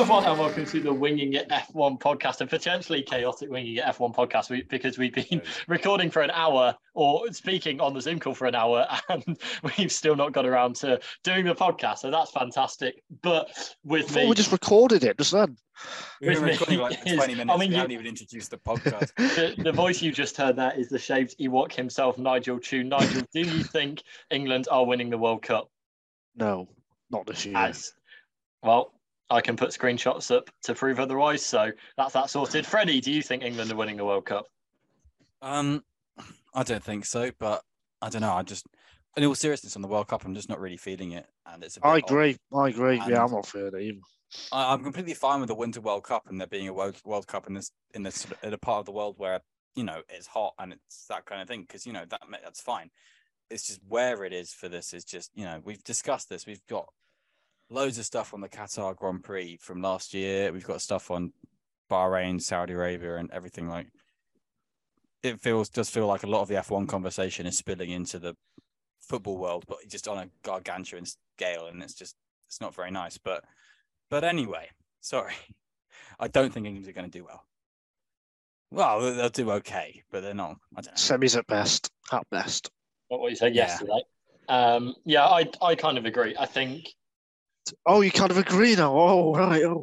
[0.00, 3.84] Hello, everyone, and welcome to the Winging It F1 podcast, and potentially chaotic Winging It
[3.84, 8.18] F1 podcast we, because we've been recording for an hour or speaking on the Zoom
[8.18, 9.38] call for an hour, and
[9.76, 11.98] we've still not got around to doing the podcast.
[11.98, 13.02] So that's fantastic.
[13.20, 13.50] But
[13.84, 15.58] with me, we just recorded it just then.
[16.22, 18.06] We've been With me recording like for is- 20 I mean, we you- haven't even
[18.06, 19.14] introduced the podcast.
[19.56, 22.84] the, the voice you just heard there is the shaved Ewok himself, Nigel Chu.
[22.84, 25.68] Nigel, do you think England are winning the World Cup?
[26.34, 26.70] No,
[27.10, 27.54] not this year.
[27.58, 27.92] As
[28.62, 28.94] well,
[29.30, 31.44] I can put screenshots up to prove otherwise.
[31.44, 32.66] So that's that sorted.
[32.66, 34.46] Freddie, do you think England are winning the World Cup?
[35.42, 35.82] um,
[36.54, 37.62] I don't think so, but
[38.02, 38.32] I don't know.
[38.32, 38.66] I just,
[39.16, 41.76] in all seriousness, on the World Cup, I'm just not really feeling it, and it's.
[41.76, 41.98] A bit I odd.
[41.98, 42.36] agree.
[42.52, 42.98] I agree.
[42.98, 44.00] And- yeah, I'm not feeling it either.
[44.52, 47.26] I, I'm completely fine with the Winter World Cup and there being a World World
[47.26, 49.40] Cup in this in this in a part of the world where
[49.74, 52.60] you know it's hot and it's that kind of thing because you know that that's
[52.60, 52.90] fine.
[53.50, 56.46] It's just where it is for this is just you know we've discussed this.
[56.46, 56.86] We've got
[57.70, 60.52] loads of stuff on the Qatar Grand Prix from last year.
[60.52, 61.32] We've got stuff on
[61.90, 63.86] Bahrain, Saudi Arabia, and everything like.
[65.22, 68.34] It feels does feel like a lot of the F1 conversation is spilling into the
[69.00, 72.16] football world, but just on a gargantuan scale, and it's just
[72.48, 73.18] it's not very nice.
[73.18, 73.44] But
[74.08, 74.68] but anyway,
[75.00, 75.34] sorry,
[76.20, 77.44] I don't think England are going to do well.
[78.70, 80.56] Well, they'll- they'll do okay, but they're not.
[80.76, 80.92] I don't know.
[80.94, 81.90] Semis at best.
[82.12, 82.70] At best.
[83.08, 83.66] What you said Yeah.
[83.66, 84.02] yesterday.
[84.48, 86.34] Um, yeah, I I kind of agree.
[86.38, 86.88] I think
[87.86, 88.92] Oh, you kind of agree now.
[88.96, 89.62] Oh, right.
[89.64, 89.82] Oh,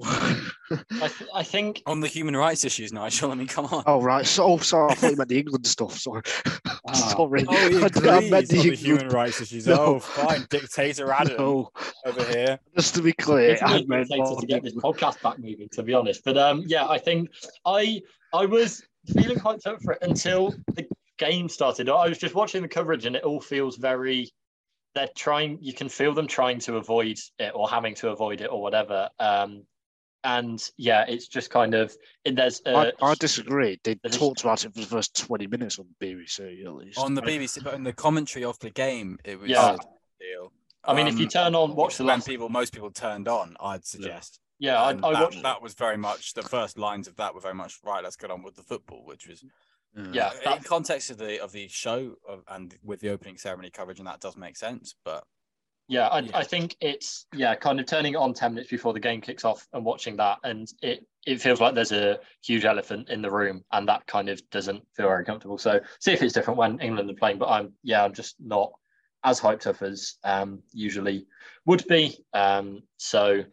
[1.02, 3.32] I, th- I think On the human rights issues, Nigel.
[3.32, 3.84] I mean, come on.
[3.86, 4.26] oh right.
[4.26, 4.92] So, oh, sorry.
[4.92, 5.98] I thought you meant the England stuff.
[5.98, 6.22] Sorry.
[6.94, 7.46] sorry.
[7.48, 9.68] Oh, he I- I agrees meant the on the England- human rights issues.
[9.68, 9.76] No.
[9.80, 11.72] Oh, fine, dictator Adam No,
[12.06, 12.60] over here.
[12.76, 15.70] just to be clear, I me meant to more get this podcast back moving.
[15.74, 17.30] To be honest, but um, yeah, I think
[17.66, 18.02] I
[18.34, 20.86] I was feeling quite up for it until the
[21.18, 21.90] game started.
[21.90, 24.30] I was just watching the coverage, and it all feels very.
[24.98, 25.60] They're trying.
[25.62, 29.10] You can feel them trying to avoid it or having to avoid it or whatever.
[29.20, 29.64] Um,
[30.24, 33.80] and yeah, it's just kind of there's I, a, I disagree.
[33.84, 36.98] They talked about it for the first 20 minutes on BBC at least.
[36.98, 39.76] On the BBC, but in the commentary of the game, it was Yeah.
[39.76, 39.78] a
[40.20, 40.52] deal.
[40.84, 43.28] I mean, if you Um, turn on watch the when last, people, most people turned
[43.28, 44.40] on, I'd suggest.
[44.58, 47.42] yeah, I, I that, watched that was very much the first lines of that were
[47.42, 48.04] very much right.
[48.04, 49.46] Let's get on with the football, which was
[50.12, 53.70] Yeah, in that- context of the of the show of, and with the opening ceremony
[53.70, 54.96] coverage, and that does make sense.
[55.04, 55.24] But
[55.90, 56.38] Yeah, I, Yeah.
[56.38, 59.46] I think it's yeah, kind of turning it on ten minutes before the game kicks
[59.46, 63.32] off and watching that, and it it feels like there's a huge elephant in the
[63.32, 65.58] room, and that kind of doesn't feel very comfortable.
[65.58, 68.72] So see if it's different when England are playing, but I'm yeah, I'm just not
[69.24, 71.26] as hyped up as um usually
[71.66, 72.24] would be.
[72.34, 73.44] Um, so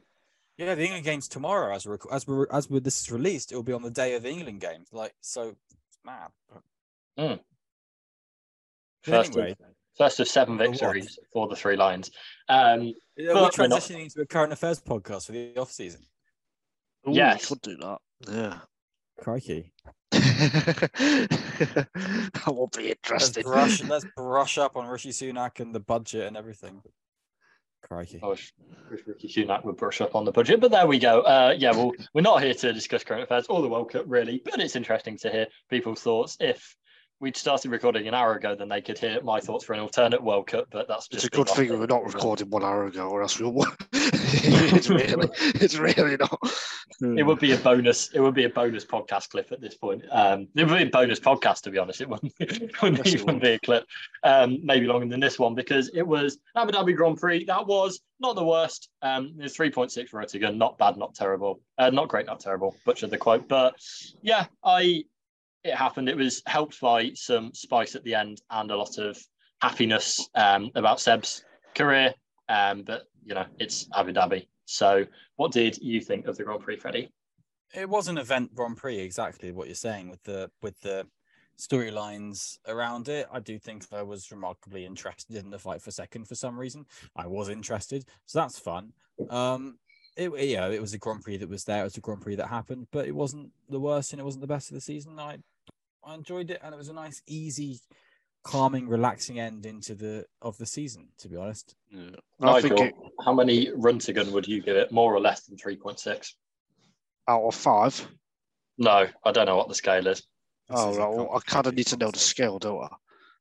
[0.56, 1.75] yeah, the England game's tomorrow.
[1.75, 4.15] As we're, as we as we, this is released, it will be on the day
[4.15, 4.88] of the England games.
[4.93, 5.64] Like so, it's
[6.04, 6.31] mad.
[7.16, 7.41] But
[9.03, 9.59] first anyway, of,
[9.97, 10.70] first of seven For what?
[10.72, 12.10] victories for the three lions.
[12.48, 12.82] Um,
[13.16, 16.00] yeah, but we're we're not- transitioning to a current affairs podcast for the off season.
[17.09, 17.47] Ooh, yes.
[17.47, 17.98] could do that.
[18.28, 18.59] Yeah.
[19.20, 19.72] Crikey.
[20.10, 21.88] that
[22.47, 23.44] will be Let's interesting.
[23.44, 26.82] brush, let's brush up on Rishi Sunak and the budget and everything.
[27.84, 28.21] Crikey.
[28.22, 28.53] I wish,
[28.91, 31.21] wish Ricky Sunak would brush up on the budget, but there we go.
[31.21, 34.41] Uh, yeah, well, we're not here to discuss current affairs or the World Cup, really,
[34.45, 36.37] but it's interesting to hear people's thoughts.
[36.41, 36.77] If
[37.21, 40.23] we'd started recording an hour ago, then they could hear my thoughts for an alternate
[40.23, 42.87] World Cup, but that's It's just a good thing off- we're not recording one hour
[42.87, 43.67] ago, or else we will.
[43.93, 46.39] it's really, it's really not.
[47.01, 48.11] It would be a bonus.
[48.13, 50.05] It would be a bonus podcast clip at this point.
[50.11, 52.01] Um, it would be a bonus podcast, to be honest.
[52.01, 53.43] It wouldn't, it wouldn't Yes, it even would.
[53.43, 53.85] be a clip.
[54.23, 57.45] Um, maybe longer than this one because it was Abu Dhabi Grand Prix.
[57.47, 58.89] That was not the worst.
[59.03, 60.57] Um, it was three point six for Ertigun.
[60.57, 61.61] Not bad, not terrible.
[61.79, 62.77] Uh, not great, not terrible.
[62.85, 63.75] Butchered the quote, but
[64.23, 65.05] yeah, I.
[65.65, 66.09] It happened.
[66.09, 69.19] It was helped by some spice at the end and a lot of
[69.61, 71.45] happiness um, about Seb's
[71.75, 72.15] career.
[72.49, 74.47] Um, but you know, it's Abu Dhabi.
[74.67, 75.05] So,
[75.37, 77.11] what did you think of the Grand Prix, Freddie?
[77.75, 81.07] It was an event Grand Prix, exactly what you're saying with the with the
[81.59, 83.27] storylines around it.
[83.33, 86.87] I do think I was remarkably interested in the fight for second for some reason.
[87.17, 88.93] I was interested, so that's fun.
[89.31, 89.78] Um,
[90.17, 91.81] it yeah, it was a Grand Prix that was there.
[91.81, 94.43] It was a Grand Prix that happened, but it wasn't the worst and it wasn't
[94.43, 95.19] the best of the season.
[95.19, 95.39] I
[96.06, 97.80] I enjoyed it, and it was a nice, easy,
[98.42, 101.09] calming, relaxing end into the of the season.
[101.18, 102.10] To be honest, Yeah.
[102.41, 104.92] I think Nigel, it, how many run to gun would you give it?
[104.92, 106.34] More or less than 3.6?
[107.27, 108.06] out of five.
[108.77, 110.18] No, I don't know what the scale is.
[110.68, 112.89] This Oh, is well, I kind of need to know the scale, don't I?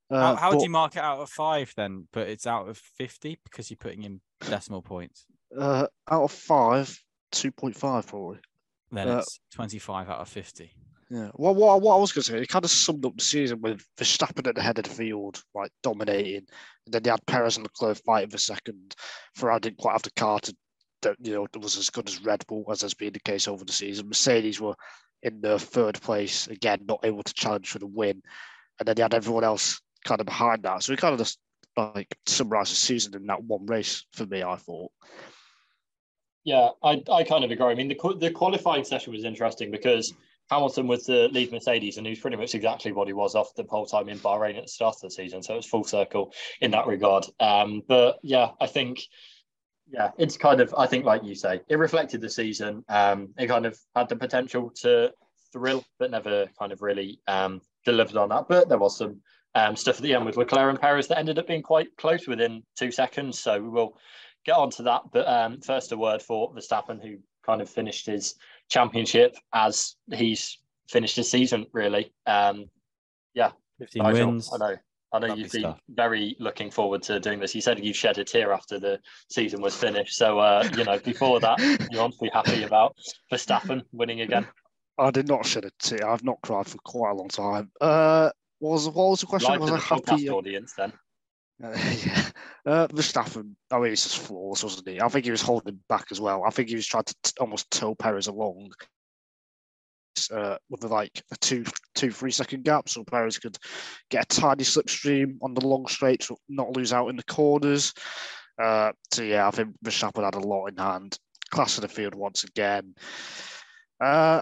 [0.09, 2.07] Uh, How, how but, do you mark it out of five then?
[2.13, 5.25] But it's out of fifty because you're putting in decimal points.
[5.57, 6.97] uh, out of five,
[7.31, 8.39] two point five probably.
[8.91, 10.71] Then Uh, it's twenty-five out of fifty.
[11.13, 11.29] Yeah.
[11.35, 13.61] Well, what, what I was going to say, it kind of summed up the season
[13.61, 16.47] with Verstappen at the head of the field, like dominating.
[16.85, 18.95] And then they had Perez and Leclerc fighting for second.
[19.35, 20.55] Ferrari didn't quite have the car to
[21.19, 23.71] you know was as good as Red Bull as has been the case over the
[23.71, 24.07] season.
[24.07, 24.73] Mercedes were
[25.21, 28.23] in the third place again, not able to challenge for the win,
[28.79, 30.81] and then you had everyone else kind of behind that.
[30.81, 31.37] So we kind of just
[31.77, 34.41] like summarise the season in that one race for me.
[34.41, 34.91] I thought.
[36.43, 37.67] Yeah, I, I kind of agree.
[37.67, 40.13] I mean, the the qualifying session was interesting because
[40.49, 43.55] Hamilton was the lead Mercedes, and he was pretty much exactly what he was off
[43.55, 45.41] the whole time in Bahrain at the start of the season.
[45.41, 47.25] So it was full circle in that regard.
[47.39, 49.01] Um, but yeah, I think
[49.89, 52.83] yeah, it's kind of I think like you say, it reflected the season.
[52.89, 55.11] Um, it kind of had the potential to
[55.51, 58.47] thrill, but never kind of really um, delivered on that.
[58.47, 59.21] But there was some
[59.55, 62.27] um, stuff at the end with Leclerc and Perez that ended up being quite close
[62.27, 63.39] within two seconds.
[63.39, 63.97] So we will
[64.45, 65.03] get on to that.
[65.11, 68.35] But um, first, a word for Verstappen, who kind of finished his
[68.73, 70.57] championship as he's
[70.89, 72.11] finished his season, really.
[72.25, 72.65] Um,
[73.35, 74.49] yeah, 15 wins.
[74.51, 74.75] I know.
[75.13, 75.79] I know Lovely you've been stuff.
[75.89, 77.53] very looking forward to doing this.
[77.53, 78.99] You said you shed a tear after the
[79.29, 80.17] season was finished.
[80.17, 81.59] So, uh, you know, before that,
[81.91, 82.95] you're honestly happy about
[83.31, 84.47] Verstappen winning again.
[84.97, 86.09] I did not shed a tear.
[86.09, 87.71] I've not cried for quite a long time.
[87.79, 89.51] Uh, what was what was the question?
[89.51, 90.29] Live was to I happy?
[90.29, 90.91] audience then.
[92.05, 92.29] Yeah.
[92.65, 95.01] Uh, Verstappen, I mean, he's just flawless, wasn't he?
[95.01, 96.43] I think he was holding back as well.
[96.45, 98.71] I think he was trying to t- almost tow Perez along
[100.31, 101.63] uh, with like a two,
[101.95, 103.57] two, three second gap, so Perez could
[104.09, 107.93] get a tiny slipstream on the long straight, to not lose out in the corners.
[108.61, 111.17] Uh, so yeah, I think Verstappen had a lot in hand.
[111.51, 112.93] Class of the field once again.
[113.99, 114.41] Uh,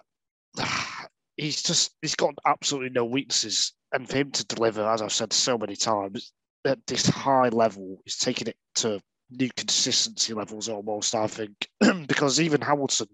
[1.38, 5.34] he's just he's got absolutely no weaknesses, and for him to deliver, as I've said
[5.34, 6.32] so many times,
[6.66, 11.14] at this high level, he's taking it to new consistency levels almost.
[11.16, 11.68] I think
[12.08, 13.08] because even Hamilton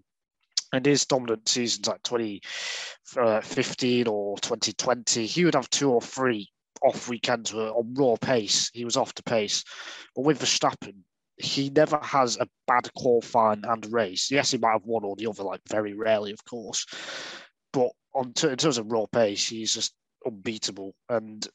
[0.73, 6.49] and his dominant seasons like 2015 or 2020, he would have two or three
[6.83, 8.69] off weekends were on raw pace.
[8.73, 9.63] He was off the pace,
[10.15, 10.95] but with Verstappen,
[11.37, 14.31] he never has a bad qualifying and race.
[14.31, 16.85] Yes, he might have one or the other, like very rarely, of course.
[17.71, 19.93] But on t- in terms of raw pace, he's just
[20.25, 20.95] unbeatable.
[21.09, 21.47] And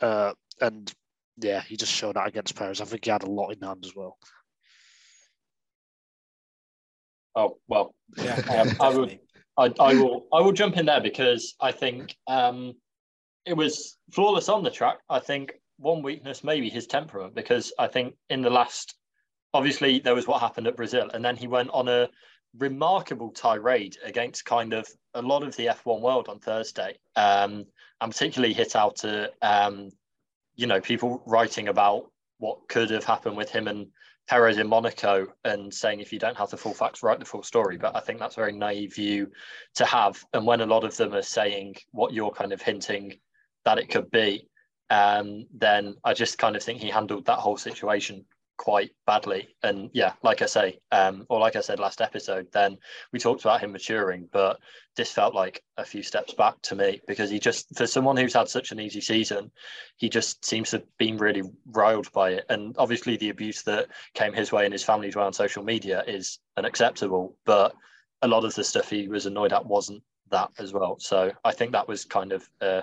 [0.00, 0.92] uh, and
[1.38, 2.80] yeah, he just showed that against Perez.
[2.80, 4.18] I think he had a lot in hand as well.
[7.34, 8.40] Oh, well, Yeah,
[8.80, 9.18] I would-
[9.58, 12.72] I, I will I will jump in there because I think um,
[13.44, 14.96] it was flawless on the track.
[15.10, 18.94] I think one weakness maybe his temperament because I think in the last
[19.52, 22.08] obviously there was what happened at Brazil and then he went on a
[22.56, 27.64] remarkable tirade against kind of a lot of the F1 world on Thursday um,
[28.00, 29.90] and particularly hit out to um,
[30.54, 33.86] you know people writing about what could have happened with him and
[34.28, 37.42] Perez in Monaco and saying if you don't have the full facts, write the full
[37.42, 37.76] story.
[37.76, 39.30] But I think that's a very naive view
[39.74, 40.24] to have.
[40.32, 43.18] And when a lot of them are saying what you're kind of hinting
[43.64, 44.48] that it could be,
[44.90, 48.24] um, then I just kind of think he handled that whole situation
[48.62, 49.48] quite badly.
[49.64, 52.78] And yeah, like I say, um, or like I said last episode, then
[53.12, 54.60] we talked about him maturing, but
[54.94, 58.34] this felt like a few steps back to me because he just, for someone who's
[58.34, 59.50] had such an easy season,
[59.96, 61.42] he just seems to have been really
[61.72, 62.44] riled by it.
[62.50, 66.04] And obviously, the abuse that came his way and his family's way on social media
[66.06, 67.36] is unacceptable.
[67.44, 67.74] But
[68.22, 71.00] a lot of the stuff he was annoyed at wasn't that as well.
[71.00, 72.82] So I think that was kind of uh,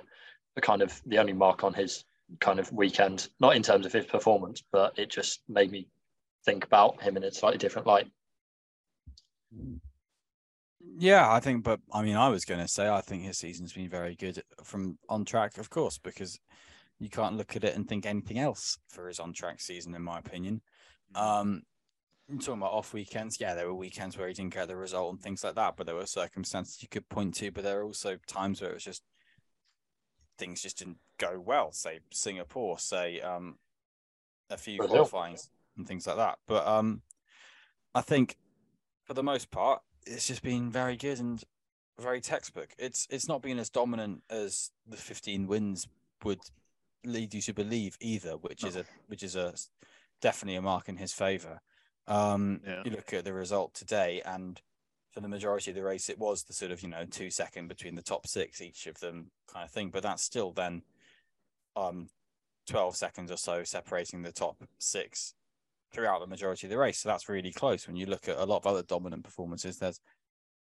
[0.58, 2.04] a kind of the only mark on his
[2.40, 5.88] kind of weekend, not in terms of his performance, but it just made me
[6.46, 8.08] think about him in a slightly different light.
[10.98, 13.74] Yeah, I think, but I mean, I was going to say I think his season's
[13.74, 16.40] been very good from on track, of course, because
[17.00, 20.02] you can't look at it and think anything else for his on track season, in
[20.02, 20.62] my opinion.
[21.16, 21.64] Um,
[22.30, 25.12] I'm talking about off weekends, yeah, there were weekends where he didn't get the result
[25.12, 27.86] and things like that, but there were circumstances you could point to, but there are
[27.86, 29.02] also times where it was just
[30.40, 31.72] things just didn't go well.
[31.72, 33.58] Say Singapore, say um,
[34.50, 36.40] a few qualifyings and things like that.
[36.48, 37.02] But um,
[37.94, 38.38] I think
[39.06, 41.44] for the most part, it's just been very good and
[42.00, 42.70] very textbook.
[42.80, 45.88] It's it's not been as dominant as the 15 wins
[46.24, 46.40] would
[47.06, 49.54] lead you to believe either, which is a which is a
[50.22, 51.60] definitely a mark in his favor.
[52.08, 52.82] Um, Yeah.
[52.86, 54.60] You look at the result today, and
[55.20, 57.68] for the majority of the race, it was the sort of you know two second
[57.68, 59.90] between the top six each of them kind of thing.
[59.90, 60.82] But that's still then
[61.76, 62.08] um
[62.68, 65.34] 12 seconds or so separating the top six
[65.92, 67.00] throughout the majority of the race.
[67.00, 67.86] So that's really close.
[67.86, 70.00] When you look at a lot of other dominant performances, there's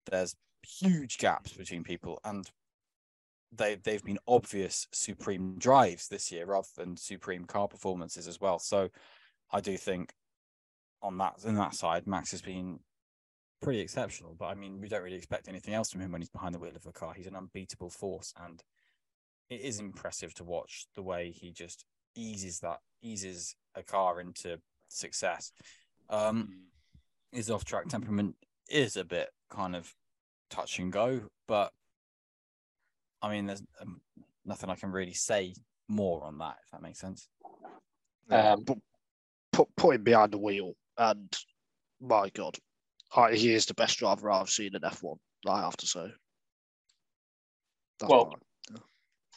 [0.09, 0.35] there's
[0.65, 2.49] huge gaps between people, and
[3.51, 8.59] they they've been obvious supreme drives this year rather than supreme car performances as well.
[8.59, 8.87] So
[9.51, 10.13] I do think
[11.01, 12.79] on that on that side, Max has been
[13.61, 14.35] pretty exceptional.
[14.37, 16.59] But I mean, we don't really expect anything else from him when he's behind the
[16.59, 17.13] wheel of a car.
[17.13, 18.63] He's an unbeatable force, and
[19.49, 21.85] it is impressive to watch the way he just
[22.15, 24.59] eases that eases a car into
[24.89, 25.51] success.
[26.09, 26.67] Um,
[27.31, 28.35] his off track temperament
[28.69, 29.93] is a bit kind of
[30.49, 31.71] touch and go, but
[33.21, 34.01] I mean, there's um,
[34.45, 35.53] nothing I can really say
[35.87, 37.27] more on that, if that makes sense.
[38.29, 38.77] Um, but
[39.51, 41.35] put put him behind the wheel, and
[42.01, 42.74] my God, I,
[43.33, 45.17] he is the best driver I've seen in F1.
[45.47, 46.07] I have to say.
[47.99, 48.35] That's Well,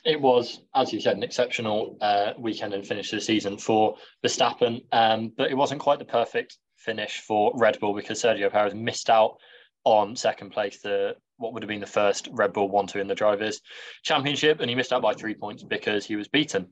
[0.04, 3.96] it was, as you said, an exceptional uh, weekend and finish to the season for
[4.24, 8.74] Verstappen, um, but it wasn't quite the perfect finish for Red Bull because Sergio Perez
[8.74, 9.36] missed out
[9.84, 13.14] on second place, the what would have been the first Red Bull one-two in the
[13.14, 13.60] drivers'
[14.02, 16.66] championship, and he missed out by three points because he was beaten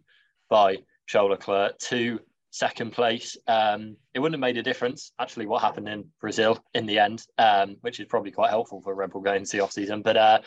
[0.51, 0.77] by
[1.07, 2.19] Charles Leclerc to
[2.51, 3.37] second place.
[3.47, 7.23] Um, it wouldn't have made a difference actually what happened in Brazil in the end,
[7.39, 10.03] um, which is probably quite helpful for Red Bull going into the off season.
[10.03, 10.39] But uh,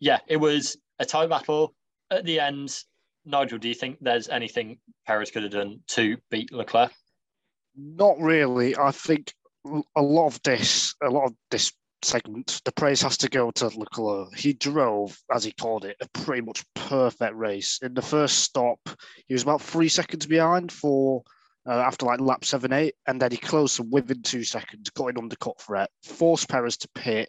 [0.00, 1.74] yeah, it was a tight battle
[2.10, 2.78] at the end.
[3.24, 6.92] Nigel, do you think there's anything Perez could have done to beat Leclerc?
[7.76, 8.76] Not really.
[8.76, 9.34] I think
[9.96, 11.72] a lot of this, a lot of this
[12.02, 14.36] segment, the praise has to go to Leclerc.
[14.36, 17.80] He drove, as he called it, a pretty much perfect race.
[17.82, 18.78] In the first stop,
[19.26, 21.22] he was about three seconds behind for
[21.66, 25.18] uh, after like lap seven, eight, and then he closed within two seconds, got an
[25.18, 27.28] undercut threat, forced Perez to pit.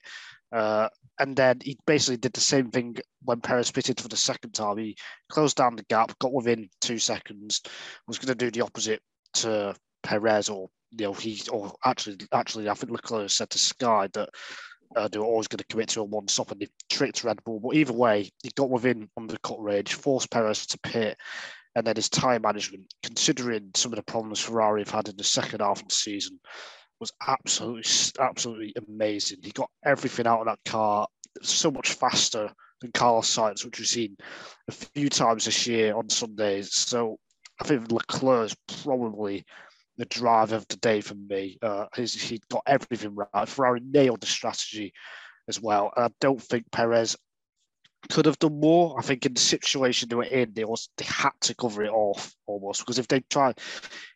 [0.51, 0.87] Uh,
[1.19, 4.77] and then he basically did the same thing when Perez pitted for the second time.
[4.77, 4.95] He
[5.29, 7.61] closed down the gap, got within two seconds,
[8.07, 9.01] was going to do the opposite
[9.35, 14.07] to Perez, or you know, he or actually, actually, I think Leclerc said to Sky
[14.13, 14.29] that
[14.95, 17.43] uh, they were always going to commit to a one stop, and they tricked Red
[17.43, 17.59] Bull.
[17.59, 21.17] But either way, he got within undercut range, forced Perez to pit,
[21.77, 25.23] and then his time management, considering some of the problems Ferrari have had in the
[25.23, 26.39] second half of the season,
[26.99, 27.83] was absolutely,
[28.19, 29.37] absolutely amazing.
[29.43, 31.07] He got everything out of that car
[31.43, 34.17] so much faster than Carlos Sainz, which we've seen
[34.67, 36.73] a few times this year on Sundays.
[36.73, 37.19] So
[37.61, 39.45] I think Leclerc is probably
[39.97, 41.59] the drive of the day for me.
[41.61, 43.47] Uh, he got everything right.
[43.47, 44.93] Ferrari nailed the strategy
[45.47, 45.91] as well.
[45.95, 47.15] And I don't think Perez
[48.09, 48.97] could have done more.
[48.97, 51.91] I think in the situation they were in, they was they had to cover it
[51.91, 53.57] off almost because if they tried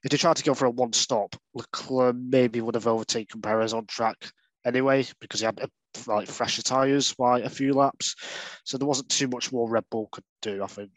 [0.03, 3.73] if they tried to go for a one stop, Leclerc maybe would have overtaken Perez
[3.73, 4.31] on track
[4.65, 5.59] anyway because he had
[6.07, 8.15] like fresher tires by a few laps.
[8.63, 10.63] So there wasn't too much more Red Bull could do.
[10.63, 10.91] I think.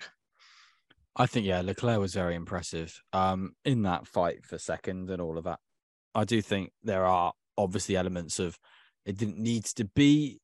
[1.16, 5.38] I think yeah, Leclerc was very impressive um, in that fight for second and all
[5.38, 5.60] of that.
[6.14, 8.58] I do think there are obviously elements of
[9.04, 10.40] it didn't need to be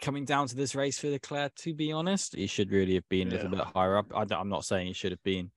[0.00, 1.54] coming down to this race for Leclerc.
[1.56, 4.12] To be honest, he should really have been a little bit higher up.
[4.14, 5.50] I, am not saying he should have been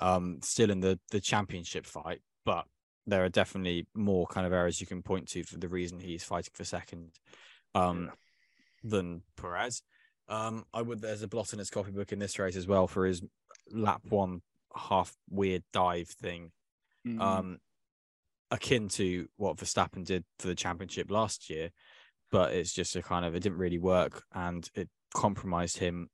[0.00, 2.64] um, still in the the championship fight, but
[3.06, 6.24] there are definitely more kind of areas you can point to for the reason he's
[6.24, 7.12] fighting for second
[7.74, 8.10] um,
[8.82, 9.82] than Perez.
[10.28, 11.00] Um, I would.
[11.00, 13.22] There's a blot in his copybook in this race as well for his
[13.70, 14.42] lap one
[14.74, 16.52] half weird dive thing,
[17.06, 17.20] Mm.
[17.20, 17.58] um,
[18.50, 21.70] akin to what Verstappen did for the championship last year.
[22.30, 26.08] But it's just a kind of it didn't really work, and it compromised him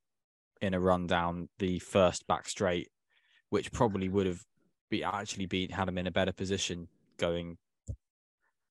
[0.61, 2.89] in a run down the first back straight,
[3.51, 4.41] which probably would have
[4.91, 7.57] be actually been had him in a better position going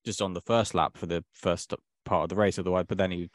[0.04, 2.58] just on the first lap for the first part of the race.
[2.58, 3.28] Otherwise, but then he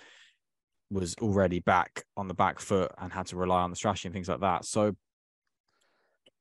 [0.90, 4.14] was already back on the back foot and had to rely on the strategy and
[4.14, 4.66] things like that.
[4.66, 4.96] So,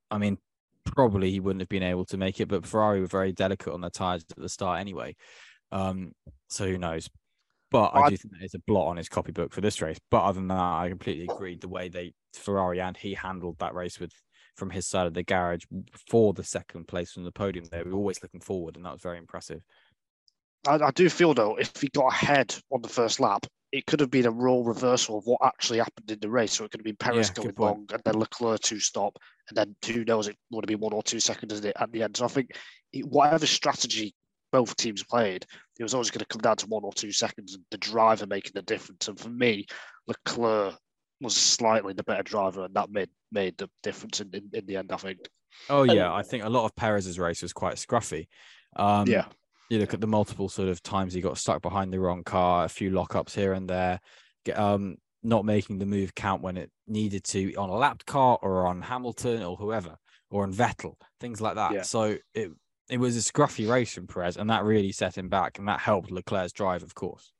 [0.09, 0.37] I mean,
[0.85, 3.81] probably he wouldn't have been able to make it, but Ferrari were very delicate on
[3.81, 5.15] their tires at the start anyway.
[5.71, 6.13] Um,
[6.47, 7.09] so who knows?
[7.69, 9.99] But I I- do think that it's a blot on his copybook for this race.
[10.09, 11.35] But other than that, I completely oh.
[11.35, 14.11] agreed the way they Ferrari and he handled that race with
[14.55, 15.63] from his side of the garage
[16.09, 17.65] for the second place from the podium.
[17.65, 19.61] They were always looking forward, and that was very impressive.
[20.67, 23.99] I, I do feel though, if he got ahead on the first lap, it could
[23.99, 26.53] have been a role reversal of what actually happened in the race.
[26.53, 29.17] So it could have been Perez Yeah, going long and then Leclerc to stop,
[29.49, 32.03] and then who knows, it would have been one or two seconds it, at the
[32.03, 32.17] end.
[32.17, 32.51] So I think
[32.93, 34.15] it- whatever strategy
[34.51, 35.45] both teams played,
[35.79, 38.25] it was always going to come down to one or two seconds, and the driver
[38.25, 39.07] making the difference.
[39.07, 39.65] And for me,
[40.07, 40.75] Leclerc
[41.21, 44.77] was slightly the better driver, and that made made the difference in, in, in the
[44.77, 44.91] end.
[44.91, 45.19] I think.
[45.69, 48.27] Oh And- yeah, I think a lot of Perez's race was quite scruffy.
[48.75, 49.25] Um, yeah,
[49.69, 52.65] you look at the multiple sort of times he got stuck behind the wrong car,
[52.65, 53.99] a few lockups here and there,
[54.55, 58.67] um, not making the move count when it needed to on a lapped car or
[58.67, 59.97] on Hamilton or whoever
[60.29, 61.73] or on Vettel, things like that.
[61.73, 61.81] Yeah.
[61.81, 62.51] So it
[62.89, 65.79] it was a scruffy race from Perez, and that really set him back, and that
[65.79, 67.31] helped Leclerc's drive, of course.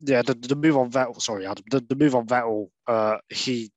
[0.00, 0.22] yeah.
[0.22, 1.64] The, the move on Vettel, sorry, Adam.
[1.70, 3.70] The, the move on Vettel, uh, he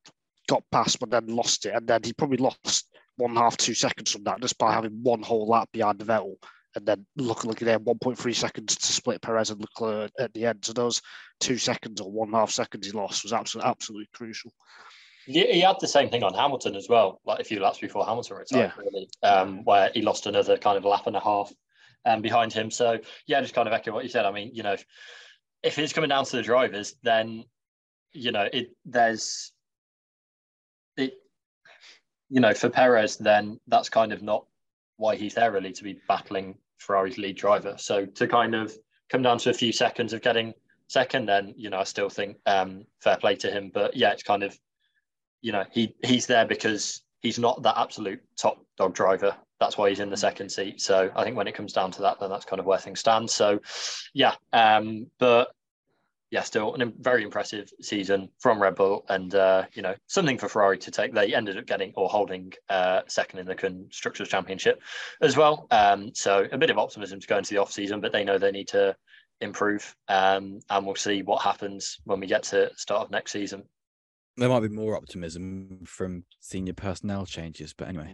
[0.47, 2.87] got past but then lost it, and then he probably lost
[3.17, 6.35] one half two seconds from that just by having one whole lap behind Vettel,
[6.75, 10.65] and then looking like there 1.3 seconds to split Perez and Leclerc at the end.
[10.65, 11.01] So those
[11.39, 14.51] two seconds or one half seconds he lost was absolutely absolutely crucial.
[15.31, 18.05] He, he had the same thing on Hamilton as well, like a few laps before
[18.05, 18.83] Hamilton retired, Yeah.
[18.83, 21.51] really, um, where he lost another kind of lap and a half
[22.05, 22.71] um, behind him.
[22.71, 24.25] So yeah, just kind of echo what you said.
[24.25, 24.75] I mean, you know,
[25.63, 27.45] if it's coming down to the drivers, then
[28.13, 29.53] you know it there's
[30.97, 31.13] it
[32.29, 34.45] you know for Perez, then that's kind of not
[34.97, 37.75] why he's there really to be battling Ferrari's lead driver.
[37.77, 38.73] So to kind of
[39.09, 40.53] come down to a few seconds of getting
[40.88, 43.71] second, then you know I still think um, fair play to him.
[43.73, 44.57] But yeah, it's kind of
[45.41, 49.36] you know he he's there because he's not that absolute top dog driver.
[49.60, 50.81] That's why he's in the second seat.
[50.81, 53.00] So I think when it comes down to that, then that's kind of where things
[53.00, 53.29] stand.
[53.29, 53.60] So
[54.13, 55.50] yeah, um, but
[56.31, 60.48] yeah, still a very impressive season from Red Bull, and uh, you know something for
[60.48, 61.13] Ferrari to take.
[61.13, 64.81] They ended up getting or holding uh, second in the constructors championship
[65.21, 65.67] as well.
[65.71, 68.38] Um, so a bit of optimism to go into the off season, but they know
[68.38, 68.95] they need to
[69.41, 73.63] improve, um, and we'll see what happens when we get to start of next season.
[74.41, 78.12] There might be more optimism from senior personnel changes, but anyway.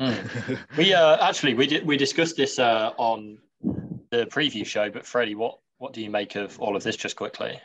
[0.00, 0.58] Mm.
[0.78, 3.36] we uh, actually we did we discussed this uh, on
[4.10, 7.16] the preview show, but Freddie, what what do you make of all of this just
[7.16, 7.60] quickly?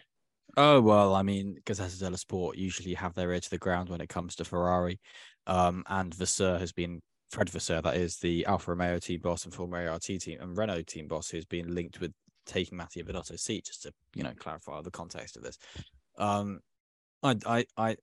[0.57, 4.01] Oh well, I mean, Gazzetta dello Sport usually have their ear to the ground when
[4.01, 4.99] it comes to Ferrari,
[5.47, 7.01] um, and Vasseur has been
[7.31, 10.81] Fred Vasseur, that is the Alfa Romeo team boss and former ART team and Renault
[10.87, 12.11] team boss, who's been linked with
[12.45, 13.67] taking Mattia Binotto's seat.
[13.67, 15.57] Just to you know clarify the context of this,
[16.17, 16.59] um,
[17.23, 17.97] I I I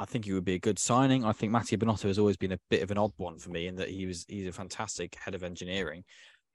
[0.00, 1.24] I think he would be a good signing.
[1.24, 3.66] I think Mattia Binotto has always been a bit of an odd one for me
[3.66, 6.04] in that he was he's a fantastic head of engineering,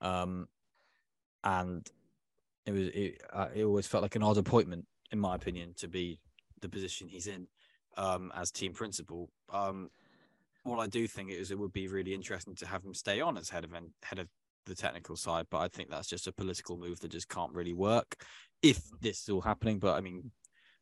[0.00, 0.46] um,
[1.44, 1.88] and
[2.66, 5.88] it was it, uh, it always felt like an odd appointment, in my opinion, to
[5.88, 6.20] be
[6.60, 7.46] the position he's in
[7.96, 9.30] um, as team principal.
[9.52, 9.90] Um,
[10.64, 13.38] what I do think is it would be really interesting to have him stay on
[13.38, 14.28] as head of head of
[14.66, 17.72] the technical side, but I think that's just a political move that just can't really
[17.72, 18.22] work
[18.62, 19.78] if this is all happening.
[19.78, 20.30] But I mean,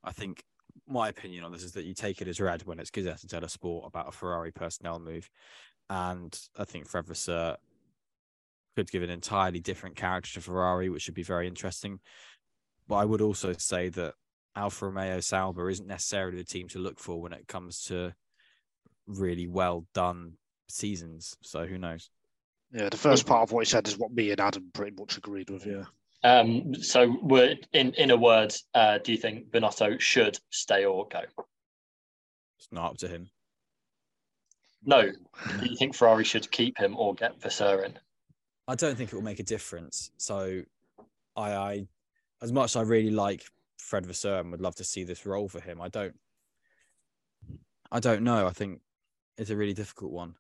[0.03, 0.43] I think
[0.89, 3.29] my opinion on this is that you take it as read when it's Gazette Gazzetta
[3.29, 5.29] dello Sport about a Ferrari personnel move,
[5.91, 7.57] and I think Fred Vasseur uh,
[8.77, 12.01] could give an entirely different character to Ferrari, which would be very interesting.
[12.87, 14.15] But I would also say that
[14.57, 18.15] Alfa Romeo Sauber isn't necessarily the team to look for when it comes to
[19.07, 20.35] really well done
[20.69, 21.37] seasons.
[21.43, 22.11] So who knows?
[22.73, 25.17] Yeah, the first part of what he said is what me and Adam pretty much
[25.17, 25.67] agreed with.
[25.67, 25.85] Yeah.
[26.25, 31.07] Um, so, we're, in in a word, uh, do you think Binotto should stay or
[31.09, 31.21] go?
[32.59, 33.31] It's not up to him.
[34.85, 35.03] No.
[35.61, 37.89] do you think Ferrari should keep him or get Vasseur?
[38.67, 40.11] I don't think it will make a difference.
[40.17, 40.63] So,
[41.37, 41.89] I, I
[42.43, 43.45] as much as I really like
[43.79, 46.15] Fred Vasseur and would love to see this role for him, I don't.
[47.91, 48.47] I don't know.
[48.47, 48.81] I think
[49.39, 50.35] it's a really difficult one.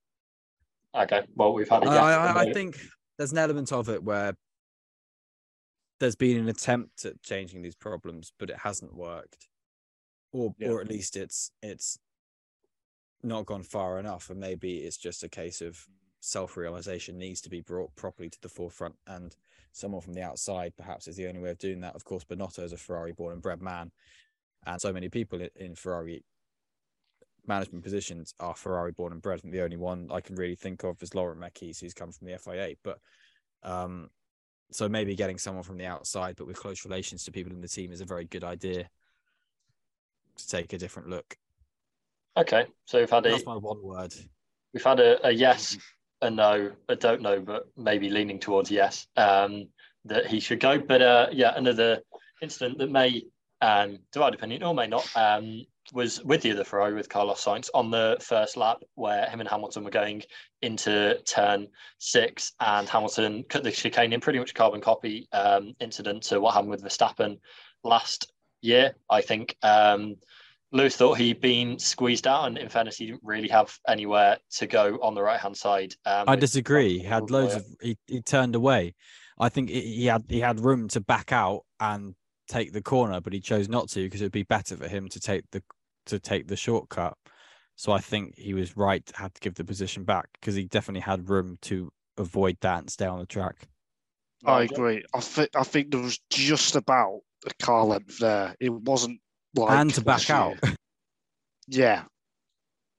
[0.95, 1.23] Okay.
[1.35, 1.85] Well, we've had.
[1.85, 2.79] A I, I, I think
[3.17, 4.37] there's an element of it where
[6.01, 9.49] there's been an attempt at changing these problems, but it hasn't worked,
[10.33, 10.69] or yeah.
[10.69, 11.99] or at least it's it's
[13.23, 15.87] not gone far enough, and maybe it's just a case of
[16.21, 19.37] self-realization needs to be brought properly to the forefront and
[19.73, 22.65] someone from the outside perhaps is the only way of doing that of course Binotto
[22.65, 23.93] is a ferrari born and bred man
[24.67, 26.25] and so many people in ferrari
[27.47, 30.83] management positions are ferrari born and bred and the only one i can really think
[30.83, 32.99] of is laurent mekies who's come from the fia but
[33.63, 34.09] um
[34.71, 37.69] so maybe getting someone from the outside but with close relations to people in the
[37.69, 38.89] team is a very good idea
[40.37, 41.37] to take a different look
[42.37, 44.15] okay so we've had a, that's my one word
[44.73, 45.77] we've had a, a yes
[46.21, 49.69] a no, I don't know, but maybe leaning towards yes, um,
[50.05, 50.79] that he should go.
[50.79, 52.01] But uh, yeah, another
[52.43, 53.25] incident that may
[53.61, 57.69] um, divide opinion or may not um, was with the other Ferrari with Carlos Sainz
[57.75, 60.23] on the first lap where him and Hamilton were going
[60.63, 66.23] into turn six and Hamilton cut the chicane in pretty much carbon copy um, incident
[66.25, 67.39] to what happened with Verstappen
[67.85, 68.95] last year.
[69.09, 70.17] I think um,
[70.73, 74.67] Lewis thought he'd been squeezed out, and in fairness, he didn't really have anywhere to
[74.67, 75.95] go on the right hand side.
[76.05, 76.99] Um, I disagree.
[76.99, 78.95] He had loads of he, he turned away.
[79.39, 82.15] I think he had he had room to back out and
[82.49, 85.09] take the corner, but he chose not to because it would be better for him
[85.09, 85.63] to take the
[86.09, 87.17] to take the shortcut.
[87.77, 91.03] So I think he was right had to give the position back because he definitely
[91.03, 93.69] had room to avoid that and stay on the track.
[94.45, 95.05] I agree.
[95.15, 98.55] I think I think there was just about a car length there.
[98.61, 99.21] It wasn't
[99.55, 100.59] like and to back out.
[101.69, 102.05] yeah.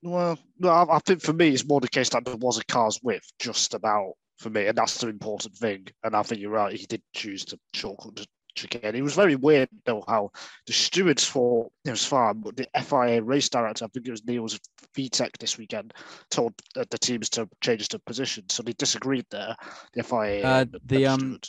[0.02, 2.65] Well, no, I, I think for me, it's more the case that there was a
[2.65, 5.88] car's width just about for me, and that's the important thing.
[6.04, 6.74] And I think you're right.
[6.74, 8.95] He did choose to shortcut the chicane.
[8.95, 10.31] It was very weird though how
[10.65, 14.25] the stewards for it was fine, but the FIA race director, I think it was
[14.25, 14.59] Niels
[14.97, 15.93] Wittich this weekend,
[16.29, 18.45] told the teams to change their position.
[18.49, 19.55] So they disagreed there.
[19.93, 21.39] The FIA, uh, the um,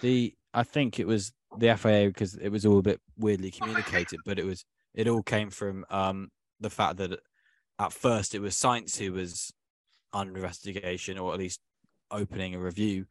[0.00, 4.20] the I think it was the FIA because it was all a bit weirdly communicated,
[4.24, 7.18] but it was it all came from um, the fact that
[7.78, 9.52] at first it was Sainz who was
[10.12, 11.60] under investigation or at least
[12.10, 13.06] opening a review,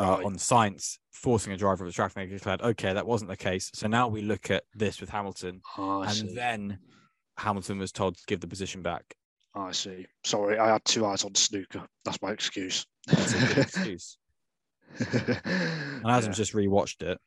[0.00, 0.24] uh, Right.
[0.24, 2.12] on Sainz forcing a driver of the track.
[2.16, 3.70] And they declared, okay, that wasn't the case.
[3.74, 6.34] So now we look at this with Hamilton, Oh, and see.
[6.34, 6.78] then
[7.38, 9.14] Hamilton was told to give the position back.
[9.54, 10.06] I see.
[10.24, 11.82] Sorry, I had two eyes on snooker.
[12.04, 12.86] That's my excuse.
[13.06, 14.16] That's a good excuse.
[14.98, 17.18] And Adam's just rewatched it.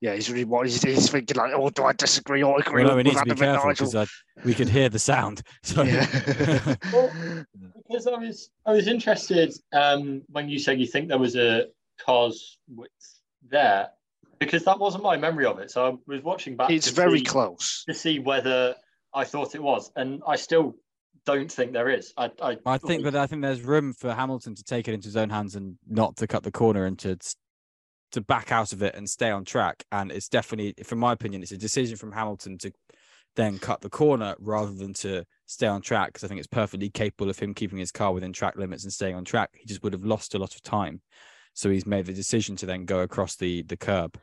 [0.00, 2.92] yeah, he's really what he's, he's thinking like, oh, do I disagree or agree Well,
[2.92, 4.06] no, we need to be Adam careful because uh,
[4.44, 5.42] we could hear the sound.
[5.62, 6.06] So Yeah.
[6.92, 7.10] Well,
[7.88, 11.66] because I was I was interested um, when you said you think there was a
[12.04, 13.88] cause width there
[14.38, 15.70] because that wasn't my memory of it.
[15.70, 16.70] So I was watching back.
[16.70, 17.84] it's very see, close.
[17.88, 18.74] to see whether
[19.14, 20.76] I thought it was, and I still
[21.26, 22.12] don't think there is.
[22.16, 25.08] I I, I think, that I think there's room for Hamilton to take it into
[25.08, 27.18] his own hands and not to cut the corner and to
[28.12, 29.84] to back out of it and stay on track.
[29.92, 32.72] And it's definitely, from my opinion, it's a decision from Hamilton to
[33.36, 36.90] then cut the corner rather than to stay on track because I think it's perfectly
[36.90, 39.50] capable of him keeping his car within track limits and staying on track.
[39.54, 41.02] He just would have lost a lot of time.
[41.58, 44.16] So he's made the decision to then go across the the curb.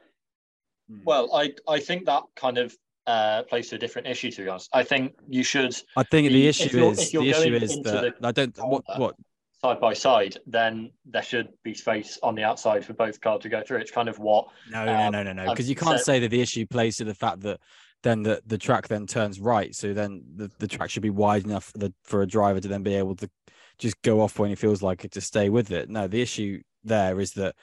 [1.03, 2.73] well, I I think that kind of
[3.07, 4.31] uh, plays to a different issue.
[4.31, 7.29] To be honest, I think you should I think The- the issue you're- is the
[7.29, 9.15] issue is that the I don't what what
[9.61, 13.49] side by side, then there should be space on the outside for both cars to
[13.49, 13.79] go through.
[13.79, 15.41] It's kind of what No, no, Um, no, no, no.
[15.43, 17.59] I've Because you can't said- say that the issue plays to the fact that
[18.03, 19.75] then the, the track then turns right.
[19.75, 22.67] So then the, the track should be wide enough for, the, for a driver to
[22.69, 23.29] then be able to
[23.77, 25.89] just go off when he feels like it to stay with it.
[25.89, 27.55] No, the issue there is that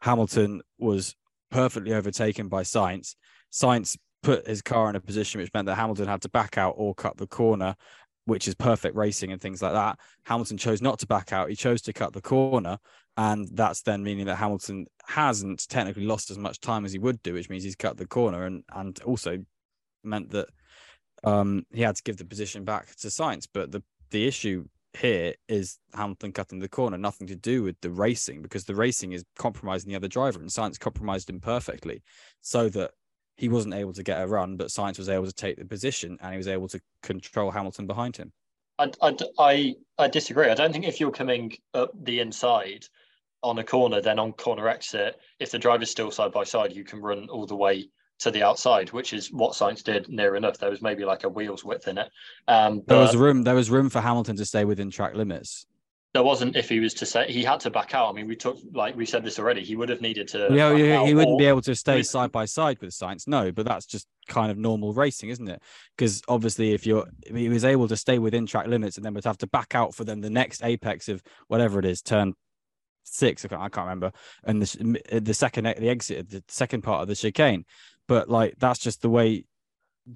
[0.00, 1.14] Hamilton was
[1.50, 3.14] perfectly overtaken by Sainz.
[3.52, 6.74] Sainz put his car in a position which meant that Hamilton had to back out
[6.76, 7.74] or cut the corner,
[8.26, 9.98] which is perfect racing and things like that.
[10.24, 11.48] Hamilton chose not to back out.
[11.48, 12.78] He chose to cut the corner.
[13.16, 17.22] And that's then meaning that Hamilton hasn't technically lost as much time as he would
[17.22, 19.38] do, which means he's cut the corner and and also
[20.02, 20.48] meant that
[21.24, 23.46] um he had to give the position back to Sainz.
[23.52, 24.66] But the the issue
[24.98, 29.12] here is Hamilton cutting the corner, nothing to do with the racing, because the racing
[29.12, 32.02] is compromising the other driver, and Sainz compromised him perfectly,
[32.40, 32.92] so that
[33.36, 36.18] he wasn't able to get a run, but Sainz was able to take the position
[36.20, 38.32] and he was able to control Hamilton behind him.
[38.78, 38.90] I,
[39.38, 40.48] I, I, disagree.
[40.48, 42.84] I don't think if you're coming up the inside
[43.42, 46.84] on a corner, then on corner exit, if the driver's still side by side, you
[46.84, 47.88] can run all the way
[48.20, 50.58] to the outside, which is what Sainz did near enough.
[50.58, 52.08] There was maybe like a wheel's width in it.
[52.48, 53.42] Um, There was room.
[53.42, 55.66] There was room for Hamilton to stay within track limits.
[56.12, 58.08] there wasn't if he was to say he had to back out.
[58.10, 59.62] I mean, we took like we said this already.
[59.62, 60.48] He would have needed to.
[60.50, 63.28] Yeah, he, he wouldn't be able to stay side by side with Sainz.
[63.28, 65.62] No, but that's just kind of normal racing, isn't it?
[65.96, 69.24] Because obviously, if you're, he was able to stay within track limits and then would
[69.24, 72.34] have to back out for them the next apex of whatever it is, turn
[73.04, 73.44] six.
[73.44, 74.12] I can't, I can't remember,
[74.44, 77.64] and the the second the exit, the second part of the chicane.
[78.10, 79.44] But like that's just the way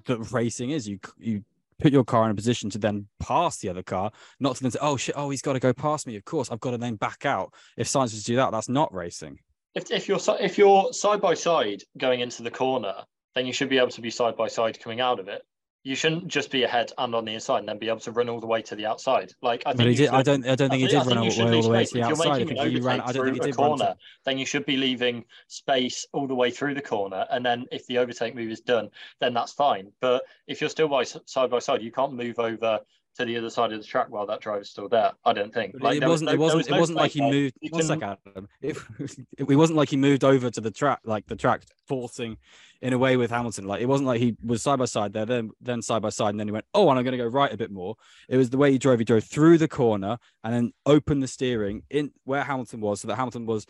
[0.07, 0.85] that racing is.
[0.85, 1.45] You you
[1.79, 4.71] put your car in a position to then pass the other car, not to then
[4.71, 6.17] say, oh shit, oh he's got to go past me.
[6.17, 7.53] Of course, I've got to then back out.
[7.77, 9.39] If Sainz was to do that, that's not racing.
[9.75, 12.95] If, if you're if you're side by side going into the corner,
[13.33, 15.43] then you should be able to be side by side coming out of it.
[15.85, 18.27] You shouldn't just be ahead and on the inside and then be able to run
[18.27, 19.31] all the way to the outside.
[19.43, 20.09] Like I think But he you did.
[20.09, 20.43] I don't.
[20.43, 22.41] I don't think he did run all, all the way to the outside.
[22.41, 22.57] If you're outside.
[22.57, 23.01] Making an ran.
[23.01, 26.07] overtake I don't think he through did corner, To, then you should be leaving space
[26.11, 27.27] all the way through the corner.
[27.29, 28.89] And then if the overtake move is done,
[29.21, 29.91] then that's fine.
[30.01, 32.79] But if you're still by side by side, you can't move over
[33.17, 35.13] to the other side of the track while that driver's still there.
[35.23, 35.75] I don't think.
[35.79, 36.27] Like, it wasn't.
[36.29, 36.57] no- it wasn't.
[36.57, 37.55] was It no wasn't like he moved.
[37.69, 38.47] One can- second, Adam.
[38.61, 38.77] It,
[39.37, 42.37] it wasn't like he moved over to the track, like the track forcing
[42.81, 43.65] in a way with Hamilton.
[43.65, 46.29] Like it wasn't like he was side by side there, then then side by side,
[46.29, 47.95] and then he went, oh, and I'm going to go right a bit more.
[48.27, 48.99] It was the way he drove.
[48.99, 53.07] He drove through the corner and then opened the steering in where Hamilton was, so
[53.07, 53.65] that Hamilton was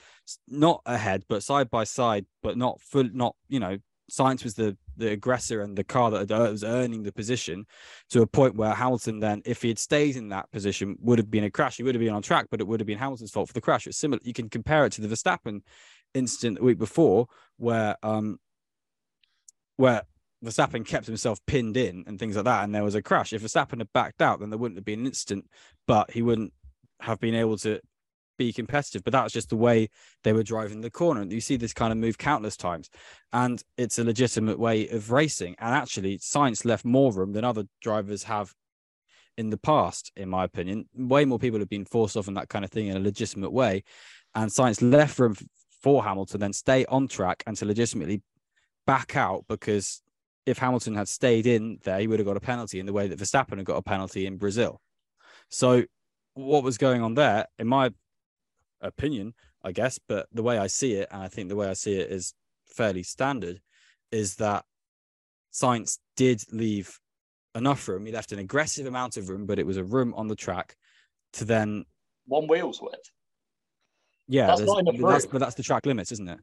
[0.48, 3.78] not ahead, but side by side, but not full, not you know.
[4.12, 7.66] Sainz was the the aggressor and the car that was earning the position
[8.10, 11.30] to a point where Hamilton then, if he had stayed in that position, would have
[11.30, 11.78] been a crash.
[11.78, 13.62] He would have been on track, but it would have been Hamilton's fault for the
[13.62, 13.88] crash.
[13.88, 14.22] It's similar.
[14.24, 15.62] You can compare it to the Verstappen
[16.14, 18.38] incident the week before, where um
[19.78, 20.04] where
[20.44, 23.34] Verstappen kept himself pinned in and things like that, and there was a crash.
[23.34, 25.50] If Verstappen had backed out, then there wouldn't have been an incident,
[25.88, 26.54] but he wouldn't
[27.02, 27.82] have been able to
[28.38, 29.04] be competitive.
[29.04, 29.90] But that's just the way
[30.24, 31.22] they were driving the corner.
[31.22, 32.90] And you see this kind of move countless times.
[33.34, 35.56] And it's a legitimate way of racing.
[35.60, 38.54] And actually, Sainz left more room than other drivers have
[39.38, 40.88] in the past, in my opinion.
[40.96, 43.52] Way more people have been forced off in that kind of thing in a legitimate
[43.52, 43.84] way.
[44.34, 45.36] And Sainz left room
[45.82, 48.22] for Hamilton, then stay on track and to legitimately
[48.88, 50.02] back out because
[50.46, 53.08] if Hamilton had stayed in there, he would have got a penalty in the way
[53.08, 54.80] that Verstappen had got a penalty in Brazil.
[55.50, 55.84] So,
[56.34, 57.92] what was going on there, in my
[58.82, 59.34] opinion,
[59.64, 61.98] I guess, but the way I see it, and I think the way I see
[61.98, 62.34] it is
[62.68, 63.62] fairly standard,
[64.12, 64.66] is that
[65.54, 67.00] Sainz did leave
[67.56, 68.06] enough room.
[68.06, 70.76] He left an aggressive amount of room, but it was a room on the track
[71.34, 71.86] to then
[72.28, 73.12] one wheel's width.
[74.28, 76.40] Yeah, That's not enough that's, but that's the track limits, isn't it?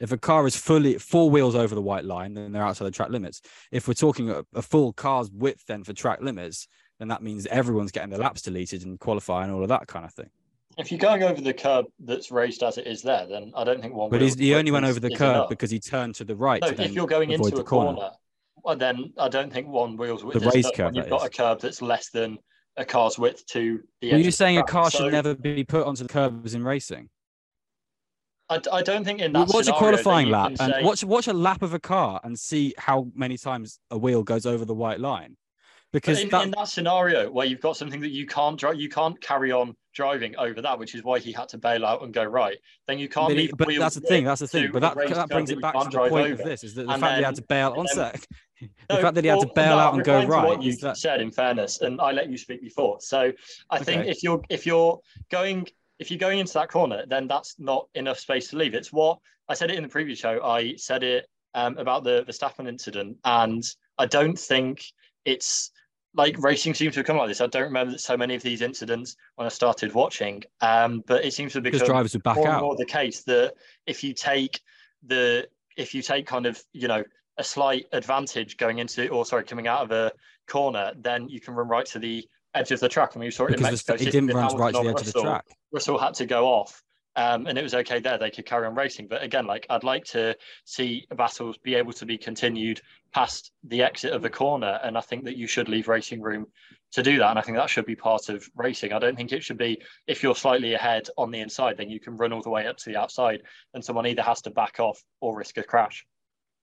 [0.00, 2.90] If a car is fully four wheels over the white line, then they're outside the
[2.90, 3.40] track limits.
[3.70, 6.66] If we're talking a, a full car's width, then for track limits,
[6.98, 10.04] then that means everyone's getting their laps deleted and qualifying and all of that kind
[10.04, 10.30] of thing.
[10.76, 13.80] If you're going over the curb that's raised as it is there, then I don't
[13.80, 14.10] think one.
[14.10, 15.48] But wheel he's, he only went over the curb enough.
[15.48, 16.60] because he turned to the right.
[16.60, 18.10] No, if you're going into the a corner,
[18.64, 21.22] well, then I don't think one wheel's width The is raised curb, when you've got
[21.22, 21.26] is.
[21.26, 22.38] a curb that's less than
[22.76, 24.08] a car's width to the.
[24.08, 27.08] You're of saying a car So should never be put onto the curbs in racing.
[28.50, 29.48] I, I don't think in that.
[29.48, 32.38] Watch a scenario qualifying lap and say- watch watch a lap of a car and
[32.38, 35.36] see how many times a wheel goes over the white line.
[35.94, 38.88] Because in, that, in that scenario where you've got something that you can't drive, you
[38.88, 42.12] can't carry on driving over that, which is why he had to bail out and
[42.12, 42.58] go right.
[42.88, 43.28] Then you can't.
[43.28, 44.24] but, leave but that's the thing.
[44.24, 44.70] That's the thing.
[44.72, 46.32] But that, that brings it back to the point over.
[46.32, 48.26] of this: is that the And fact that he had to bail on then- sec.
[48.88, 50.46] The fact that he had to bail no, out and go right.
[50.46, 52.98] What you that, said, in fairness, and I let you speak before.
[53.00, 53.30] So
[53.68, 54.10] I think Okay.
[54.10, 55.66] if you're if you're going
[55.98, 58.74] if you're going into that corner, then that's not enough space to leave.
[58.74, 60.42] It's what I said it in the previous show.
[60.42, 63.62] I said it um, about the Verstappen incident, and
[63.98, 64.84] I don't think
[65.24, 65.70] it's
[66.14, 67.40] like racing seems to have come like this.
[67.40, 71.34] I don't remember so many of these incidents when I started watching, um, but it
[71.34, 72.62] seems to because become drivers would back more and out.
[72.62, 73.54] more the case that
[73.86, 74.60] if you take
[75.06, 77.02] the if you take kind of you know
[77.36, 80.12] a slight advantage going into or sorry coming out of a
[80.46, 83.12] corner, then you can run right to the edge of the track.
[83.14, 83.94] I mean, we saw it in Mexico.
[83.94, 85.44] Versta- he didn't run right to the edge of the track.
[85.72, 86.82] Russell had to go off.
[87.16, 88.18] Um, and it was okay there.
[88.18, 89.06] They could carry on racing.
[89.08, 92.80] But again, like I'd like to see battles be able to be continued
[93.12, 94.80] past the exit of the corner.
[94.82, 96.46] And I think that you should leave racing room
[96.92, 97.30] to do that.
[97.30, 98.92] And I think that should be part of racing.
[98.92, 102.00] I don't think it should be if you're slightly ahead on the inside, then you
[102.00, 103.42] can run all the way up to the outside
[103.74, 106.04] and someone either has to back off or risk a crash.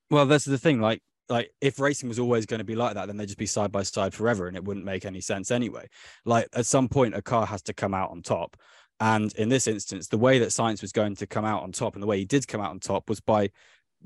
[0.10, 0.82] Well, that's the thing.
[0.82, 3.46] Like, like if racing was always going to be like that, then they'd just be
[3.46, 5.88] side by side forever, and it wouldn't make any sense anyway.
[6.26, 8.58] Like at some point, a car has to come out on top,
[9.02, 11.96] and in this instance, the way that Sainz was going to come out on top,
[11.96, 13.50] and the way he did come out on top, was by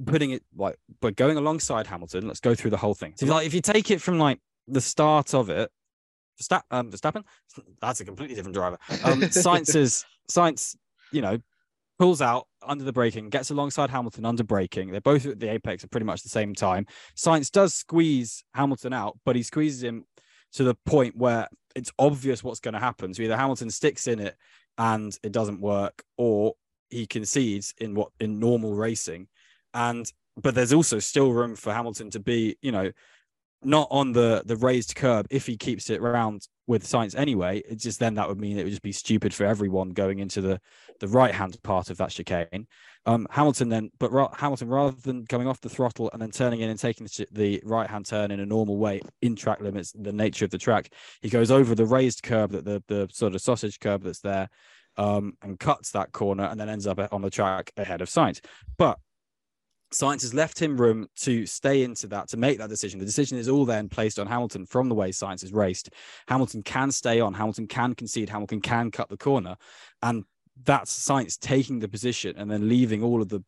[0.06, 2.28] putting it like by going alongside Hamilton.
[2.28, 3.14] Let's go through the whole thing.
[3.18, 5.70] So, like, if you take it from like the start of it,
[6.42, 7.24] Verstappen, um, Verstappen,
[7.82, 8.78] that's a completely different driver.
[9.04, 10.78] Um, Sainz's Sainz,
[11.12, 11.40] you know,
[12.00, 14.92] pulls out under the braking, gets alongside Hamilton under braking.
[14.92, 16.88] They're both at the apex at pretty much the same time.
[17.18, 20.06] Sainz does squeeze Hamilton out, but he squeezes him
[20.54, 23.14] to the point where it's obvious what's going to happen.
[23.14, 24.38] So either Hamilton sticks in it
[24.78, 26.54] and it doesn't work, or
[26.90, 29.28] he concedes in what in normal racing.
[29.74, 32.92] And but there's also still room for Hamilton to be, you know,
[33.64, 37.62] not on the the raised curb if he keeps it round with Sainz anyway.
[37.68, 40.42] It's just then that would mean it would just be stupid for everyone going into
[40.42, 40.60] the
[41.00, 42.68] the right hand part of that chicane.
[43.08, 46.62] Um, Hamilton then, but ra- Hamilton rather than coming off the throttle and then turning
[46.62, 49.92] in and taking the, the right hand turn in a normal way in track limits,
[49.92, 50.92] the nature of the track,
[51.22, 54.50] he goes over the raised curb that the the sort of sausage curb that's there,
[54.98, 58.44] um, and cuts that corner and then ends up on the track ahead of Sainz.
[58.78, 58.98] But
[59.94, 63.00] Sainz has left him room to stay into that, to make that decision.
[63.00, 65.92] The decision is all then placed on Hamilton from the way Sainz is raced.
[66.28, 69.56] Hamilton can stay on, Hamilton can concede, Hamilton can cut the corner.
[70.02, 70.26] And
[70.64, 73.44] that's Sainz taking the position and then leaving all of the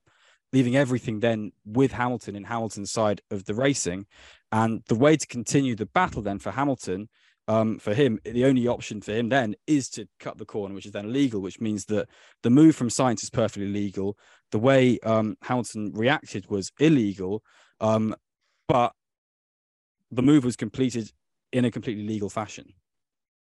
[0.53, 4.05] leaving everything then with Hamilton in Hamilton's side of the racing.
[4.51, 7.09] And the way to continue the battle then for Hamilton,
[7.49, 10.85] um, for him, the only option for him then is to cut the corner, which
[10.85, 12.07] is then illegal, which means that
[12.43, 14.17] the move from Sainz is perfectly legal.
[14.51, 17.43] The way um, Hamilton reacted was illegal,
[17.79, 18.15] um,
[18.67, 18.93] but
[20.11, 21.11] the move was completed
[21.51, 22.73] in a completely legal fashion.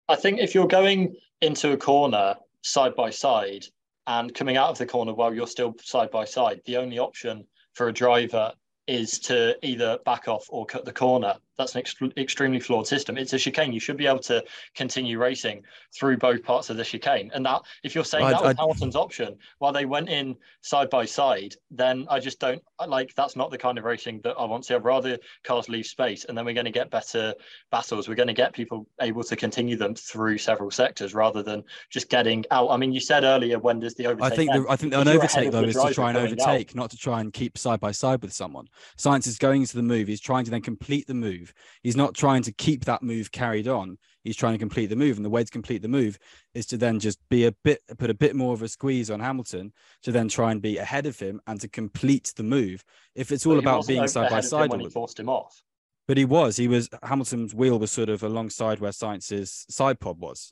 [0.07, 3.63] I think if you're going into a corner side by side
[4.07, 7.45] and coming out of the corner while you're still side by side, the only option
[7.73, 8.51] for a driver
[8.87, 11.35] is to either back off or cut the corner.
[11.57, 13.17] That's an ex- extremely flawed system.
[13.17, 13.71] It's a chicane.
[13.73, 14.43] You should be able to
[14.75, 15.63] continue racing
[15.97, 17.31] through both parts of the chicane.
[17.33, 20.35] And that, if you're saying I'd- that was I'd- Hamilton's option while they went in
[20.61, 23.13] side by side, then I just don't like.
[23.15, 24.73] That's not the kind of racing that I want to see.
[24.75, 27.33] I'd rather cars leave space, and then we're going to get better
[27.71, 28.07] battles.
[28.09, 32.09] We're going to get people able to continue them through several sectors rather than just
[32.09, 32.69] getting out.
[32.69, 34.31] I mean, you said earlier, when does the overtake?
[34.31, 36.75] I think the, I think an overtake though is to try and going out- overtake,
[36.75, 38.67] not to try and keep side by side with someone.
[38.97, 40.07] Sainz is going into the move.
[40.07, 41.44] He's trying to then complete the move.
[41.83, 43.97] He's not trying to keep that move carried on.
[44.23, 46.17] He's trying to complete the move, and the way to complete the move
[46.53, 49.19] is to then just be a bit, put a bit more of a squeeze on
[49.19, 49.71] Hamilton
[50.03, 52.83] to then try and be ahead of him and to complete the move.
[53.13, 55.29] If it's all about being side by ahead of him side, when he forced him
[55.29, 55.61] off.
[56.07, 60.19] but he was, he was Hamilton's wheel was sort of alongside where Sainz's side pod
[60.19, 60.51] was.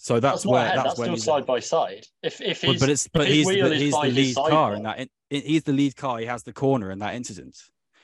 [0.00, 2.06] So that's, That's where that's, That's when still side by side.
[2.22, 4.74] If if but, he's but it's but he's wheel but is he's the lead car
[4.74, 5.08] in that in-
[5.42, 7.56] he's the lead car he has the corner in that incident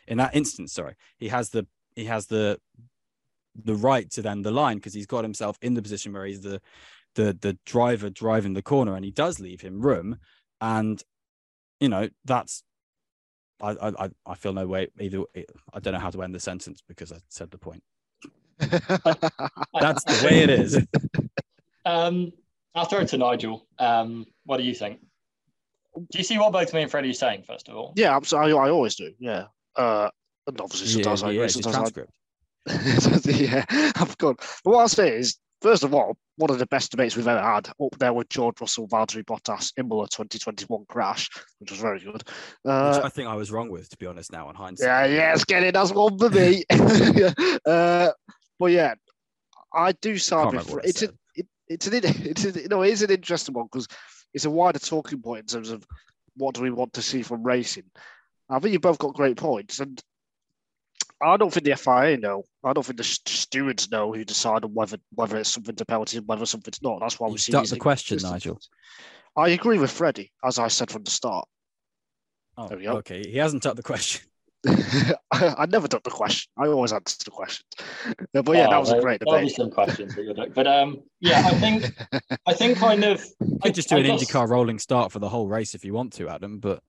[0.08, 2.58] in that instance sorry he has the he has the
[3.62, 6.40] the right to then the line because he's got himself in the position where he's
[6.40, 6.60] the
[7.14, 10.18] the the driver driving the corner, and he does leave him room,
[10.60, 11.02] and
[11.80, 12.62] you know that's.
[13.62, 15.22] I, I I feel no way either.
[15.72, 17.82] I don't know how to end the sentence because I said the point.
[18.58, 20.78] That's the way it is.
[21.84, 22.32] Um,
[22.74, 23.66] I'll throw it to Nigel.
[23.78, 25.00] Um, what do you think?
[25.94, 27.92] Do you see what both me and Freddie are saying, first of all?
[27.96, 29.12] Yeah, I'm sorry, I always do.
[29.18, 29.44] Yeah.
[29.76, 30.10] Uh,
[30.46, 32.12] and obviously sometimes yeah, I yeah, agree, it's a sometimes transcript.
[32.68, 33.30] I...
[33.30, 34.36] yeah, I've gone.
[34.64, 37.40] But what I'll say is, first of all, one of the best debates we've ever
[37.40, 41.28] had up there with George Russell, Valtteri Bottas, Imola 2021 crash,
[41.58, 42.22] which was very good.
[42.64, 44.32] Uh, Which I think I was wrong with, to be honest.
[44.32, 45.74] Now on hindsight, yeah, yes, get it.
[45.74, 46.64] That's one for me.
[47.66, 48.10] uh,
[48.58, 48.94] but yeah,
[49.72, 50.78] I do side with.
[50.84, 53.88] It's a, it, it's an it's a, you know it is an interesting one because
[54.32, 55.86] it's a wider talking point in terms of
[56.36, 57.84] what do we want to see from racing.
[58.50, 60.02] I think you both got great points, and
[61.22, 62.44] I don't think the FIA know.
[62.64, 66.26] I don't think the stewards know who decide whether whether it's something to penalty and
[66.26, 67.00] whether something's not.
[67.00, 68.18] That's why we see That's the question.
[68.22, 68.60] Nigel.
[69.36, 71.46] I agree with Freddie, as I said from the start.
[72.56, 72.92] Oh, There we go.
[72.98, 73.22] okay.
[73.28, 74.22] He hasn't ducked the question.
[74.66, 75.14] I,
[75.58, 76.50] I never took the question.
[76.56, 77.64] I always answer the questions.
[78.32, 79.56] But yeah, that Oh, was a there- great There'll be debate.
[79.56, 80.46] some questions that you'll do.
[80.54, 81.84] But um, yeah, I think
[82.46, 85.10] I think kind of You I could just do I an guess- IndyCar rolling start
[85.12, 86.58] for the whole race if you want to, Adam.
[86.60, 86.80] But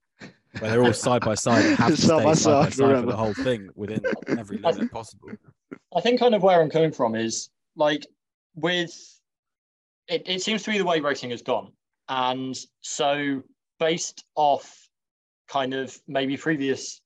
[0.60, 2.74] where they're all side by side and have to Side stay by side by side,
[2.74, 4.02] side for the whole thing within
[4.38, 5.30] every limit possible.
[5.96, 8.06] I think kind of where I'm coming from is like
[8.56, 8.94] with
[10.08, 11.72] it, it seems to be the way racing has gone.
[12.08, 13.42] And so
[13.80, 14.88] based off
[15.48, 17.02] kind of maybe previous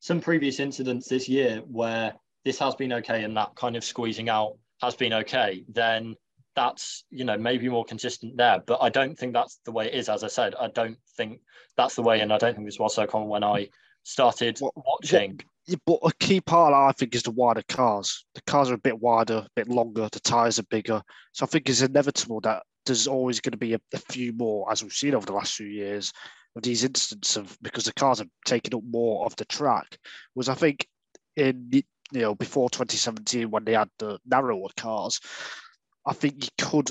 [0.00, 2.12] some previous incidents this year where
[2.44, 6.16] this has been okay and that kind of squeezing out has been okay, then
[6.54, 8.62] that's you know maybe more consistent there.
[8.66, 10.08] But I don't think that's the way it is.
[10.08, 11.40] As I said, I don't think
[11.76, 13.68] that's the way, and I don't think this was so common when I
[14.02, 15.40] started What- watching.
[15.66, 18.24] Yeah, but a key part, I think, is the wider cars.
[18.34, 20.08] The cars are a bit wider, a bit longer.
[20.10, 21.00] The tires are bigger.
[21.32, 24.70] So I think it's inevitable that there's always going to be a, a few more,
[24.72, 26.12] as we've seen over the last few years,
[26.56, 29.98] of these instances of because the cars have taken up more of the track.
[30.34, 30.86] Was I think
[31.36, 35.20] in you know before 2017 when they had the narrower cars,
[36.06, 36.90] I think you could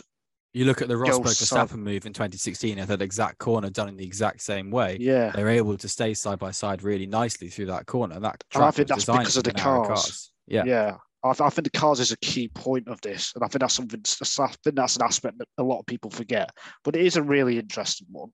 [0.53, 3.97] You look at the Rosberg Verstappen move in 2016 at that exact corner done in
[3.97, 4.97] the exact same way.
[4.99, 5.31] yeah.
[5.31, 8.19] They're able to stay side by side really nicely through that corner.
[8.19, 10.31] That And I think that's because of the narrow cars.
[10.47, 10.63] Yeah.
[10.65, 10.97] Yeah.
[11.23, 13.59] I, th- I think the cars is a key point of this, and I think
[13.59, 14.01] that's something.
[14.39, 16.49] I think that's an aspect that a lot of people forget,
[16.83, 18.31] but it is a really interesting one.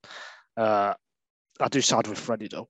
[0.56, 0.94] Uh,
[1.60, 2.70] I do side with Freddie though.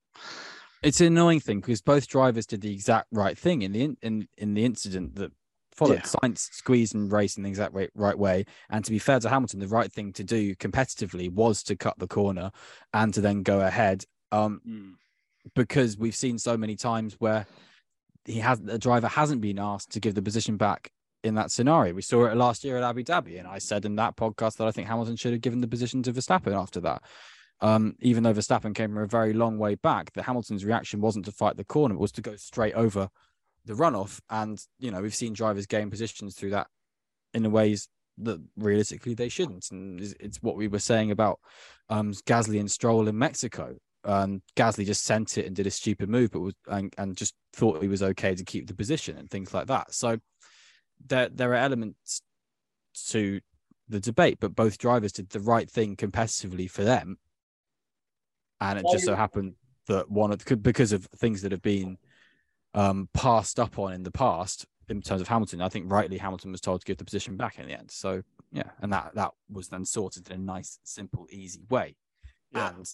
[0.82, 3.98] It's an annoying thing because both drivers did the exact right thing in the in
[4.02, 5.32] in, in the incident that
[5.78, 5.96] followed.
[5.96, 6.02] Yeah.
[6.02, 8.46] Sainz squeezed and raced in the exact right, right way.
[8.70, 11.98] And to be fair to Hamilton, the right thing to do competitively was to cut
[11.98, 12.52] the corner
[12.94, 14.04] and to then go ahead.
[14.32, 14.98] Um,
[15.56, 17.46] because we've seen so many times where
[18.26, 20.92] he has the driver hasn't been asked to give the position back
[21.24, 21.94] in that scenario.
[21.94, 24.68] We saw it last year at Abu Dhabi, and I said in that podcast that
[24.68, 27.04] I think Hamilton should have given the position to Verstappen after that.
[27.60, 31.26] Um, even though Verstappen came from a very long way back, that Hamilton's reaction wasn't
[31.26, 33.10] to fight the corner, it was to go straight over
[33.68, 34.20] the runoff.
[34.30, 36.68] And you know, we've seen drivers gain positions through that
[37.34, 37.88] in the ways
[38.20, 39.70] that realistically they shouldn't.
[39.72, 41.40] And it's, what we were saying about
[41.90, 43.76] um, Gasly and Stroll in Mexico.
[44.04, 47.36] Um, Gasly just sent it and did a stupid move, but was and, and just
[47.54, 49.94] thought he was okay to keep the position and things like that.
[49.94, 50.18] So
[51.06, 52.22] there there are elements
[53.10, 53.42] to
[53.90, 57.18] the debate, but both drivers did the right thing competitively for them.
[58.60, 59.54] And it just so happened
[59.88, 61.98] that one of because of things that have been
[62.74, 66.52] um, passed up on in the past in terms of Hamilton, I think rightly Hamilton
[66.52, 67.92] was told to give the position back in the end.
[67.92, 71.96] So yeah, and that that was then sorted in a nice, simple, easy way.
[72.52, 72.70] Yeah.
[72.70, 72.90] And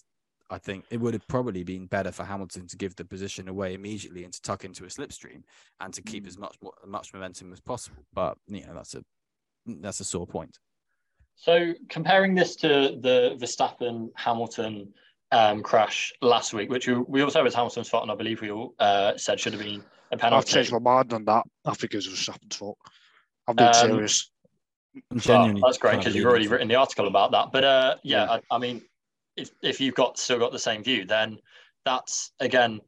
[0.50, 3.74] I think it would have probably been better for Hamilton to give the position away
[3.74, 5.42] immediately and to tuck into a slipstream
[5.80, 8.04] and to keep as much more, much momentum as possible.
[8.12, 9.04] But you know, that's a
[9.66, 10.58] that's a sore point.
[11.36, 14.92] So comparing this to the Verstappen Hamilton
[15.32, 18.50] um, crash last week, which we, we also was Hamilton's fault, and I believe we
[18.50, 19.82] all uh, said should have been
[20.12, 20.38] a penalty.
[20.48, 21.44] I've changed my mind on that.
[21.64, 22.78] I think it was Verstappen's fault.
[23.48, 24.30] I'm being Um, serious.
[25.26, 27.48] Well, that's great because you've already written the article about that.
[27.52, 28.32] But uh, yeah, Yeah.
[28.50, 28.82] I, I mean,
[29.36, 31.38] if if you've got still got the same view, then
[31.84, 32.80] that's again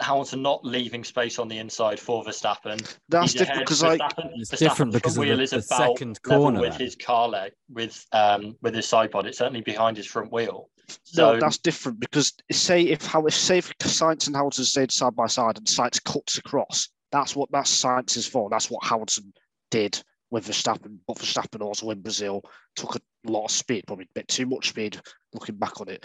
[0.00, 2.78] Hamilton not leaving space on the inside for Verstappen.
[3.10, 5.56] That's He's different because like It's Verstappen's different because front of the- wheel is the
[5.58, 9.26] about second corner with his car leg with um with his side pod.
[9.26, 10.70] It's certainly behind his front wheel.
[11.04, 14.92] So no, that's different because say if how if say if Sainz and Hamilton stayed
[14.92, 18.50] side by side and Sainz cuts across, that's what that science is for.
[18.50, 19.32] That's what Hamilton
[19.70, 20.98] did with Verstappen.
[21.06, 22.42] But Verstappen also in Brazil
[22.74, 25.00] took a lot of speed, probably a bit too much speed
[25.32, 26.04] looking back on it.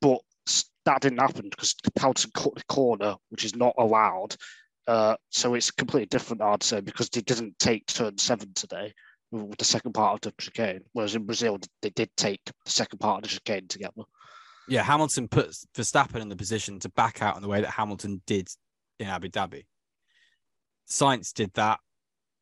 [0.00, 0.20] But
[0.84, 4.36] that didn't happen because Hamilton cut the corner, which is not allowed.
[4.86, 8.94] Uh, so it's completely different, I'd say, because they didn't take turn seven today.
[9.30, 10.82] With the second part of the chicane.
[10.92, 14.02] Whereas in Brazil, they did take the second part of the chicane together.
[14.68, 18.22] Yeah, Hamilton puts Verstappen in the position to back out in the way that Hamilton
[18.26, 18.48] did
[18.98, 19.64] in Abu Dhabi.
[20.88, 21.80] Sainz did that,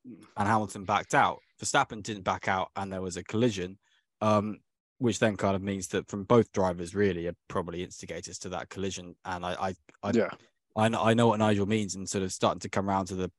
[0.05, 1.41] and Hamilton backed out.
[1.63, 3.79] Verstappen didn't back out, and there was a collision,
[4.21, 4.61] um,
[4.99, 8.69] which then kind of means that from both drivers, really, are probably instigators to that
[8.69, 9.15] collision.
[9.25, 10.31] And I, I, I Yeah.
[10.77, 13.15] I know, I know what Nigel means, and sort of starting to come around to
[13.15, 13.31] the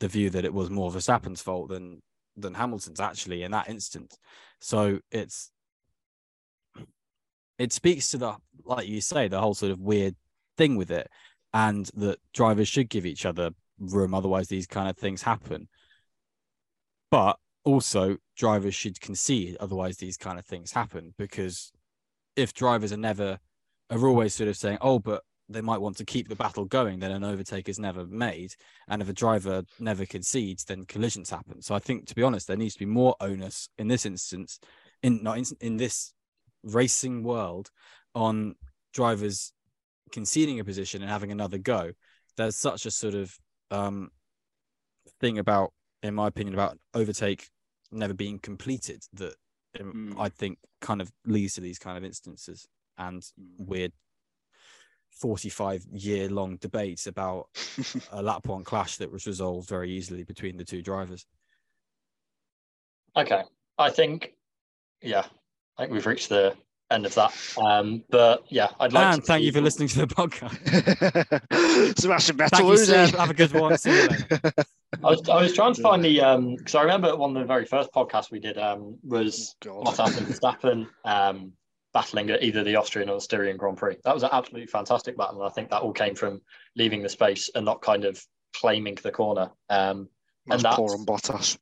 [0.00, 2.02] the view that it was more Verstappen's fault than
[2.40, 4.18] than Hamilton's actually in that instance.
[4.60, 5.50] So it's
[7.58, 10.16] it speaks to the like you say the whole sort of weird
[10.56, 11.08] thing with it,
[11.52, 15.68] and that drivers should give each other room, otherwise these kind of things happen.
[17.10, 21.72] But also drivers should concede, otherwise these kind of things happen because
[22.36, 23.38] if drivers are never
[23.90, 26.98] are always sort of saying, "Oh, but they might want to keep the battle going,
[26.98, 28.54] then an overtake is never made.
[28.88, 31.60] And if a driver never concedes, then collisions happen.
[31.62, 34.60] So I think, to be honest, there needs to be more onus in this instance,
[35.02, 36.12] in not in, in this
[36.62, 37.70] racing world,
[38.14, 38.54] on
[38.92, 39.52] drivers
[40.12, 41.92] conceding a position and having another go.
[42.36, 43.36] There's such a sort of
[43.70, 44.10] um,
[45.20, 45.72] thing about,
[46.02, 47.48] in my opinion, about overtake
[47.92, 49.34] never being completed that
[49.78, 50.20] um, Mm.
[50.20, 52.66] I think kind of leads to these kind of instances
[52.98, 53.24] and
[53.58, 53.92] weird
[55.12, 57.48] 45 year long debates about
[58.12, 61.26] a lap one clash that was resolved very easily between the two drivers.
[63.16, 63.42] Okay,
[63.76, 64.34] I think,
[65.02, 65.24] yeah,
[65.76, 66.54] I think we've reached the
[66.90, 67.32] end of that.
[67.58, 70.50] Um, but yeah, I'd like and to thank you for listening to the podcast.
[71.98, 73.76] Sebastian Thank Vettel, you, who's Have a good one.
[73.78, 74.40] See you later.
[75.04, 77.46] I was, I was trying to find the um because I remember one of the
[77.46, 79.86] very first podcasts we did um was God.
[79.86, 81.52] Bottas and Verstappen um
[81.92, 83.96] battling at either the Austrian or the Styrian Grand Prix.
[84.04, 86.40] That was an absolutely fantastic battle, and I think that all came from
[86.76, 88.22] leaving the space and not kind of
[88.54, 89.50] claiming the corner.
[89.68, 90.08] Um,
[90.46, 91.58] That's and poor that's- on Bottas.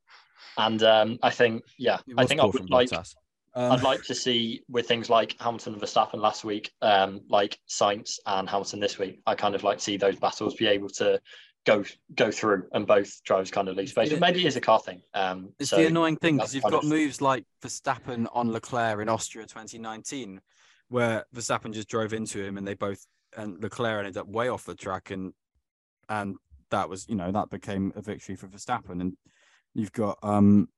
[0.56, 3.14] and um, I think yeah, I think I would like Bottas.
[3.54, 7.58] I'd Um, like to see with things like Hamilton and Verstappen last week, um, like
[7.68, 9.20] Sainz and Hamilton this week.
[9.26, 11.20] I kind of like to see those battles be able to
[11.68, 14.10] go go through and both drivers kind of leave space.
[14.10, 15.02] But maybe it is a car thing.
[15.14, 19.00] Um, It's so the annoying thing because you've got of- moves like Verstappen on Leclerc
[19.00, 20.40] in Austria 2019,
[20.88, 23.06] where Verstappen just drove into him and they both
[23.36, 25.34] and Leclerc ended up way off the track and
[26.08, 26.36] and
[26.70, 29.16] that was you know that became a victory for Verstappen and
[29.74, 30.68] you've got um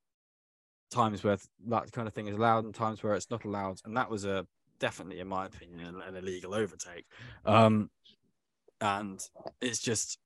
[0.90, 1.38] times where
[1.68, 4.24] that kind of thing is allowed and times where it's not allowed and that was
[4.24, 4.44] a
[4.80, 7.04] definitely in my opinion an, an illegal overtake
[7.46, 7.88] um
[8.80, 9.28] and
[9.60, 10.18] it's just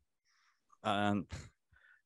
[0.85, 1.26] um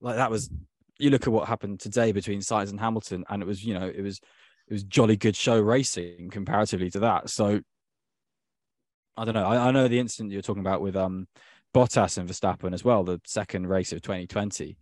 [0.00, 0.50] like that was
[0.98, 3.86] you look at what happened today between Sainz and Hamilton, and it was, you know,
[3.86, 4.18] it was
[4.68, 7.30] it was jolly good show racing comparatively to that.
[7.30, 7.60] So
[9.16, 9.46] I don't know.
[9.46, 11.26] I, I know the incident you're talking about with um
[11.74, 14.76] Bottas and Verstappen as well, the second race of 2020.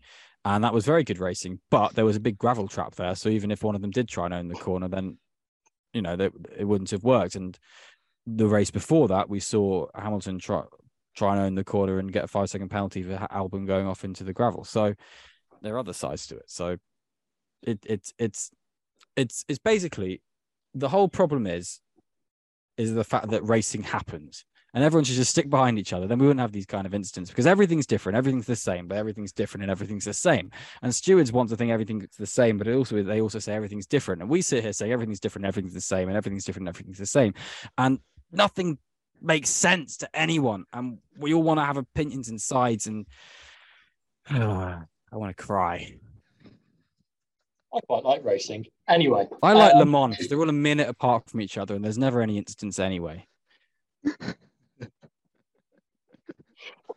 [0.44, 3.16] And that was very good racing, but there was a big gravel trap there.
[3.16, 5.18] So even if one of them did try and own the corner, then
[5.92, 7.34] you know that it wouldn't have worked.
[7.34, 7.58] And
[8.26, 10.62] the race before that, we saw Hamilton try
[11.16, 14.04] try and own the corner and get a five second penalty for Albon going off
[14.04, 14.64] into the gravel.
[14.64, 14.94] So
[15.62, 16.44] there are other sides to it.
[16.48, 16.76] So
[17.62, 18.50] it it's it's
[19.16, 20.22] it's it's basically
[20.74, 21.80] the whole problem is
[22.76, 24.44] is the fact that racing happens
[24.74, 26.06] and everyone should just stick behind each other.
[26.06, 28.98] Then we wouldn't have these kind of incidents because everything's different, everything's the same, but
[28.98, 30.50] everything's different and everything's the same.
[30.82, 33.86] And stewards want to think everything's the same, but it also they also say everything's
[33.86, 34.20] different.
[34.20, 36.98] And we sit here saying everything's different, everything's the same, and everything's different, and everything's
[36.98, 37.32] the same.
[37.78, 38.00] And
[38.30, 38.76] nothing
[39.20, 40.64] makes sense to anyone.
[40.72, 43.06] And we all want to have opinions and sides and
[44.30, 45.94] I want to cry.
[47.74, 48.66] I quite like racing.
[48.88, 51.74] Anyway, I like um, Le Mans because they're all a minute apart from each other,
[51.74, 53.26] and there's never any instance anyway.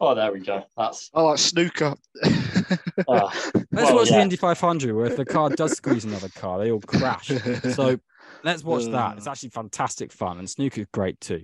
[0.02, 0.64] Oh, there we go.
[0.78, 1.94] That's I like snooker.
[2.24, 2.30] uh,
[3.10, 4.16] Let's Well, watch yeah.
[4.16, 7.28] the Indy 500, where if the car does squeeze another car, they all crash.
[7.74, 8.00] So
[8.46, 9.18] let's watch that.
[9.18, 9.32] It's Uh.
[9.32, 11.44] actually fantastic fun, and snooker's great too.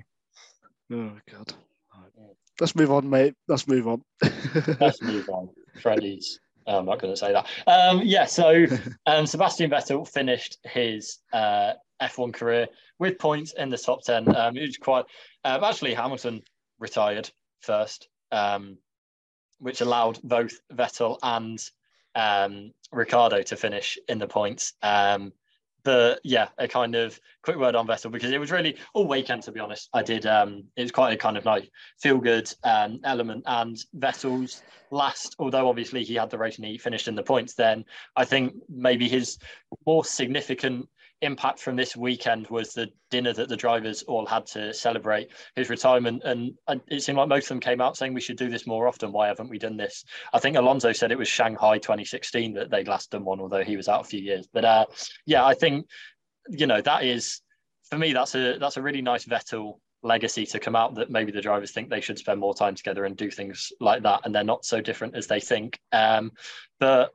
[0.91, 1.53] Oh god.
[2.59, 3.33] Let's move on, mate.
[3.47, 4.01] Let's move on.
[4.79, 5.49] let's move on.
[5.81, 6.39] Freddie's.
[6.67, 7.45] oh, I'm not going to say that.
[7.67, 8.65] Um, yeah, so
[9.05, 12.67] um, Sebastian Vettel finished his uh, F1 career
[12.97, 14.33] with points in the top 10.
[14.33, 15.05] Um, it was quite,
[15.43, 16.41] um, actually, Hamilton
[16.79, 17.29] retired
[17.59, 18.77] first, um,
[19.59, 21.59] which allowed both Vettel and
[22.15, 24.73] um, Ricciardo to finish in the points.
[24.81, 25.33] Um,
[25.85, 29.43] but yeah, a kind of quick word on Vettel because it was really all weekend,
[29.43, 29.87] to be honest.
[29.93, 31.71] I did, um, it was quite a kind of like
[32.01, 33.43] feel good um, element.
[33.45, 37.53] And Vettel's last, although obviously he had the race and he finished in the points,
[37.53, 39.37] then I think maybe his
[39.85, 40.89] more significant
[41.25, 45.69] impact from this weekend was the dinner that the drivers all had to celebrate his
[45.69, 46.23] retirement.
[46.23, 48.65] And, and it seemed like most of them came out saying we should do this
[48.65, 49.11] more often.
[49.11, 50.05] Why haven't we done this?
[50.33, 53.77] I think Alonso said it was Shanghai 2016 that they'd last done one, although he
[53.77, 54.47] was out a few years.
[54.51, 54.85] But uh,
[55.25, 55.87] yeah, I think
[56.49, 57.41] you know that is
[57.89, 61.31] for me that's a that's a really nice Vettel legacy to come out that maybe
[61.31, 64.35] the drivers think they should spend more time together and do things like that and
[64.35, 66.31] they're not so different as they think um,
[66.79, 67.09] but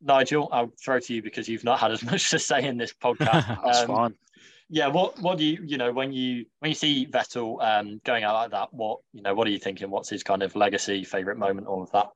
[0.00, 2.92] Nigel, I'll throw to you because you've not had as much to say in this
[2.92, 3.60] podcast.
[3.64, 4.14] That's um, fine.
[4.70, 8.24] Yeah, what what do you you know when you when you see Vettel um, going
[8.24, 8.72] out like that?
[8.72, 9.90] What you know, what are you thinking?
[9.90, 12.08] What's his kind of legacy, favorite moment, all of that?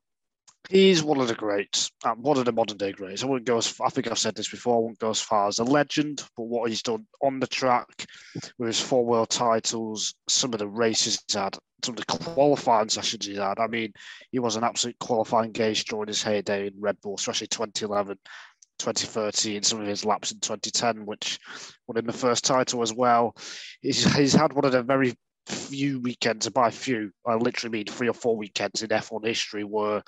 [0.69, 3.21] He's one of the greats, um, one of the modern day greats.
[3.21, 4.77] I wouldn't go as I think I've said this before.
[4.77, 8.05] I wouldn't go as far as a legend, but what he's done on the track
[8.57, 12.87] with his four world titles, some of the races he's had, some of the qualifying
[12.87, 13.59] sessions he's had.
[13.59, 13.91] I mean,
[14.31, 18.17] he was an absolute qualifying gauge during his heyday in Red Bull, especially 2011,
[18.79, 21.39] 2013, some of his laps in 2010, which
[21.87, 23.35] won him the first title as well.
[23.81, 25.13] He's, he's had one of the very
[25.45, 30.01] few weekends, by few, I literally mean three or four weekends in F1 history where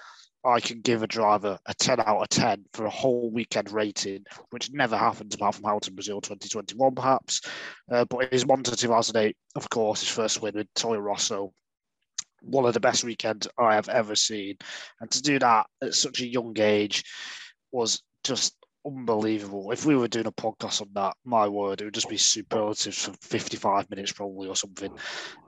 [0.45, 4.25] I can give a driver a 10 out of 10 for a whole weekend rating,
[4.51, 7.41] which never happens apart from Hamilton Brazil 2021, perhaps.
[7.91, 11.51] Uh, but his Monza 2008, of course, his first win with Toro Rosso,
[12.41, 14.57] one of the best weekends I have ever seen.
[15.01, 17.03] And to do that at such a young age
[17.71, 18.55] was just
[18.85, 19.71] unbelievable.
[19.71, 23.03] If we were doing a podcast on that, my word, it would just be superlatives
[23.03, 24.91] for 55 minutes probably or something.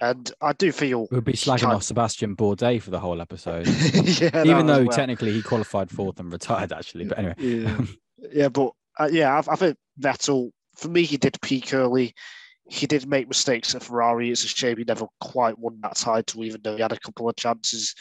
[0.01, 3.67] And I do feel we'd be slagging off Sebastian Bourdais for the whole episode.
[3.93, 4.87] yeah, even though well.
[4.87, 7.05] technically he qualified fourth and retired actually.
[7.05, 7.77] But anyway, yeah,
[8.33, 12.13] yeah but uh, yeah, I, I think Vettel for me he did peak early.
[12.69, 14.29] He did make mistakes at Ferrari.
[14.29, 17.29] It's a shame he never quite won that title, even though he had a couple
[17.29, 17.95] of chances.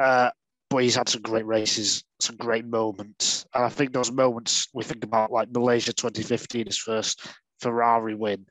[0.00, 0.30] Uh,
[0.72, 3.44] but he's had some great races, some great moments.
[3.54, 7.26] And I think those moments we think about, like Malaysia 2015, his first
[7.60, 8.46] Ferrari win,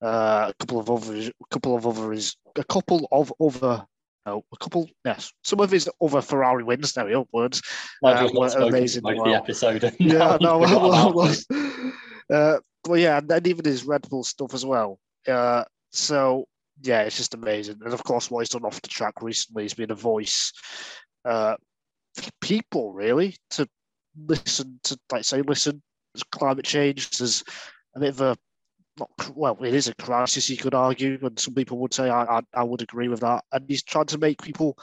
[0.00, 3.84] uh, a couple of others, a couple of others, a couple of other.
[4.24, 5.32] No, a couple, yes.
[5.42, 7.60] Some of his other Ferrari wins, Now words,
[8.02, 9.02] uh, were amazing.
[9.02, 9.24] Well.
[9.24, 9.92] the episode.
[9.98, 11.34] yeah, no, well, well,
[12.32, 14.98] uh, but yeah, and even his Red Bull stuff as well.
[15.28, 16.46] Uh, so
[16.82, 17.80] yeah, it's just amazing.
[17.84, 20.52] And of course, what he's done off the track recently, he's been a voice
[21.24, 21.56] uh,
[22.40, 23.68] people really to
[24.26, 25.82] listen to, like say, listen.
[26.30, 27.10] Climate change.
[27.10, 27.42] There's
[27.96, 28.36] a bit of a
[28.98, 30.48] not well, it is a crisis.
[30.48, 33.44] You could argue, and some people would say I, I, I would agree with that.
[33.52, 34.78] And he's trying to make people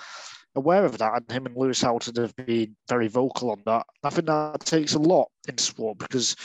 [0.56, 1.14] aware of that.
[1.14, 3.86] And him and Lewis Hamilton have been very vocal on that.
[4.04, 6.36] I think that takes a lot in sport because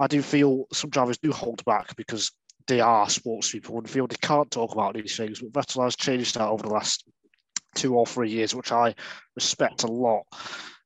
[0.00, 2.32] I do feel some drivers do hold back because
[2.66, 5.40] they are sports people and feel they can't talk about these things.
[5.40, 7.04] But Vettel has changed that over the last
[7.74, 8.94] two or three years, which I
[9.34, 10.24] respect a lot.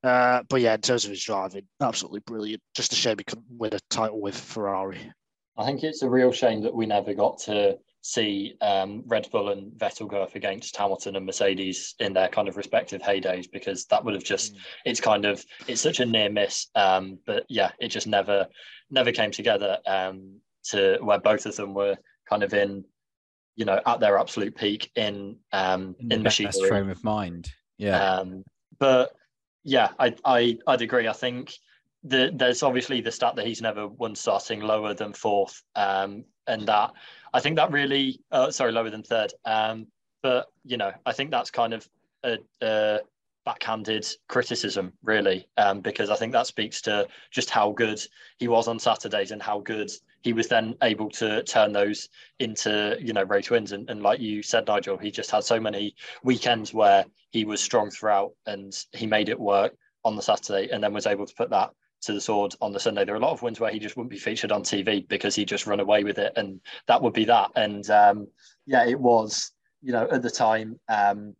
[0.03, 2.63] Uh, but yeah, in terms of his driving, absolutely brilliant.
[2.75, 5.13] Just a shame he couldn't win a title with Ferrari.
[5.57, 9.51] I think it's a real shame that we never got to see um, Red Bull
[9.51, 13.87] and Vettel go up against Hamilton and Mercedes in their kind of respective heydays because
[13.87, 14.59] that would have just mm.
[14.85, 16.69] it's kind of it's such a near miss.
[16.77, 18.47] Um, but yeah, it just never
[18.91, 21.97] never came together um, to where both of them were
[22.29, 22.85] kind of in
[23.59, 26.69] you know at their absolute peak in um in, in machinery.
[26.69, 27.51] frame of mind.
[27.77, 28.15] Yeah.
[28.15, 28.45] Um
[28.79, 29.11] but
[29.65, 31.09] yeah i i i'd agree.
[31.09, 31.53] I think
[32.05, 36.65] the, there's obviously the stat that he's never won starting lower than fourth um and
[36.69, 36.93] that
[37.35, 39.33] i think that really uh, sorry lower than third.
[39.45, 39.89] Um
[40.23, 41.89] but you know i think that's kind of
[42.23, 43.01] a, a
[43.45, 48.01] backhanded criticism really um because i think that speaks to just how good
[48.39, 49.91] he was on saturdays and how good
[50.29, 53.73] he was then able to turn those into you know race wins.
[53.73, 57.63] And, and like you said nigel he just had so many weekends where he was
[57.63, 59.75] strong throughout and he made it work
[60.05, 61.71] on the saturday and then was able to put that
[62.03, 63.07] to the sword on the sunday.
[63.07, 65.35] There are a lot of wins where he just wouldn't be featured on tv because
[65.35, 66.35] he just run away with it.
[66.37, 67.51] And that would be that.
[67.57, 68.29] And um,
[68.67, 71.35] yeah it was you know at the time um,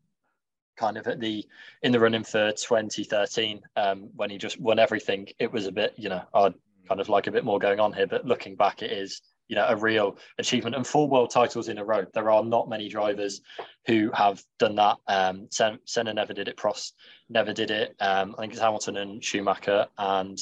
[0.79, 1.45] kind of at the
[1.83, 5.93] in the running for 2013 um, when he just won everything it was a bit
[5.99, 6.55] you know odd
[6.89, 8.07] kind of like a bit more going on here.
[8.07, 11.79] But looking back, it is you know a real achievement and four world titles in
[11.79, 12.05] a row.
[12.15, 13.41] There are not many drivers
[13.87, 14.97] who have done that.
[15.07, 16.57] Um, Sen- Senna never did it.
[16.57, 16.93] Prost
[17.29, 17.95] never did it.
[18.01, 20.39] Um, I think it's Hamilton and Schumacher and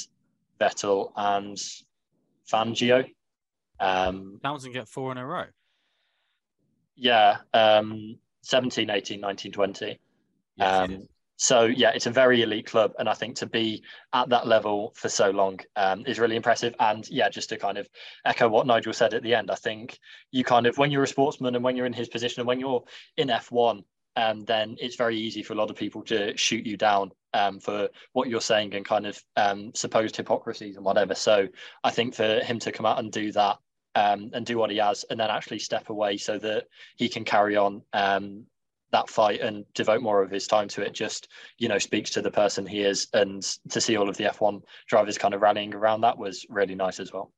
[0.61, 1.57] Vettel and
[2.51, 3.05] Fangio.
[3.79, 5.45] Um, Hamilton get four in a row.
[6.97, 9.99] Yeah, um, 17, 18, 19, 20.
[10.57, 11.07] Yes, um,
[11.37, 13.83] so yeah, it's a very elite club, and I think to be
[14.13, 16.75] at that level for so long um, is really impressive.
[16.81, 17.89] And yeah, just to kind of
[18.25, 19.99] echo what Nigel said at the end, I think
[20.33, 22.61] you kind of when you're a sportsman and when you're in his position and when
[22.61, 22.85] you're
[23.19, 23.85] in F1,
[24.17, 27.61] um, then it's very easy for a lot of people to shoot you down um,
[27.61, 31.15] for what you're saying and kind of um, supposed hypocrisies and whatever.
[31.15, 31.49] So
[31.85, 33.59] I think for him to come out and do that
[33.95, 36.65] um, and do what he has, and then actually step away so that
[36.97, 38.47] he can carry on um,
[38.93, 41.29] that fight and devote more of his time to it, just
[41.59, 44.63] you know speaks to the person he is, and to see all of the F1
[44.89, 47.33] drivers kind of rallying around that was really nice as well.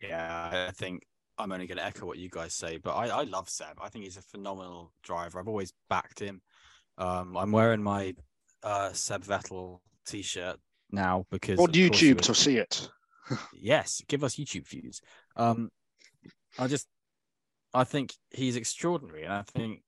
[0.00, 1.02] Yeah, I think
[1.38, 3.78] I'm only going to echo what you guys say, but I, I love Seb.
[3.80, 5.38] I think he's a phenomenal driver.
[5.38, 6.40] I've always backed him.
[6.98, 8.14] Um, I'm wearing my
[8.62, 10.58] uh, Seb Vettel t-shirt
[10.90, 12.88] now because on YouTube to see it.
[13.54, 15.00] yes, give us YouTube views.
[15.36, 15.70] Um,
[16.58, 16.86] I just,
[17.74, 19.82] I think he's extraordinary, and I think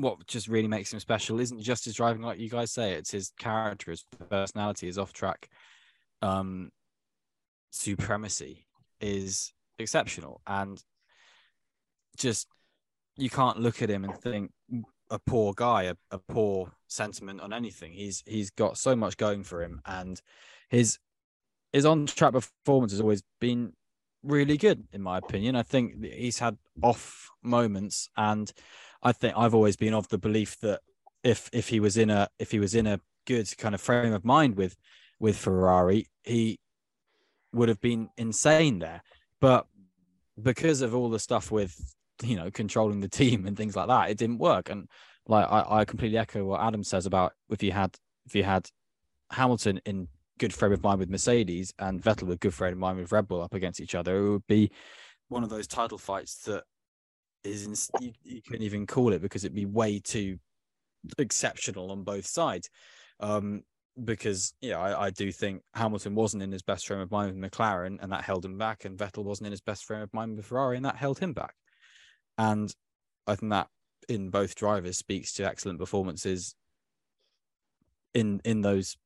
[0.00, 2.92] what just really makes him special isn't just his driving, like you guys say.
[2.92, 5.48] It's his character, his personality, his off-track
[6.22, 6.70] um,
[7.70, 8.66] supremacy
[9.00, 10.82] is exceptional and
[12.16, 12.48] just
[13.16, 14.50] you can't look at him and think
[15.10, 19.42] a poor guy a, a poor sentiment on anything he's he's got so much going
[19.42, 20.20] for him and
[20.68, 20.98] his
[21.72, 23.72] his on track performance has always been
[24.22, 28.52] really good in my opinion i think he's had off moments and
[29.02, 30.80] i think i've always been of the belief that
[31.22, 34.12] if if he was in a if he was in a good kind of frame
[34.12, 34.76] of mind with
[35.18, 36.58] with ferrari he
[37.52, 39.02] would have been insane there
[39.40, 39.66] but
[40.42, 44.10] because of all the stuff with you know controlling the team and things like that,
[44.10, 44.70] it didn't work.
[44.70, 44.88] And
[45.26, 47.96] like I, I completely echo what Adam says about if you had
[48.26, 48.68] if you had
[49.30, 52.98] Hamilton in good frame of mind with Mercedes and Vettel with good frame of mind
[52.98, 54.70] with Red Bull up against each other, it would be
[55.28, 56.64] one of those title fights that
[57.44, 60.38] is you, you couldn't even call it because it'd be way too
[61.18, 62.68] exceptional on both sides.
[63.20, 63.62] Um,
[64.02, 67.50] because yeah, I, I, do think Hamilton wasn't in his best frame of mind with
[67.50, 70.36] McLaren, and that held him back, and Vettel wasn't in his best frame of mind
[70.36, 71.54] with Ferrari, and that held him back.
[72.38, 72.74] And
[73.26, 73.68] I think that
[74.08, 76.54] in both drivers speaks to excellent performances
[78.14, 78.96] in in those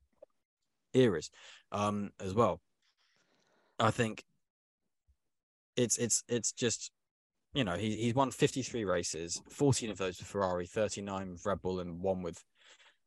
[0.93, 1.31] eras
[1.73, 2.61] um, as well.
[3.79, 4.23] I think
[5.77, 6.91] it's it's it's just
[7.55, 11.63] you know he he's won 53 races 14 of those with ferrari 39 with red
[11.63, 12.43] bull and one with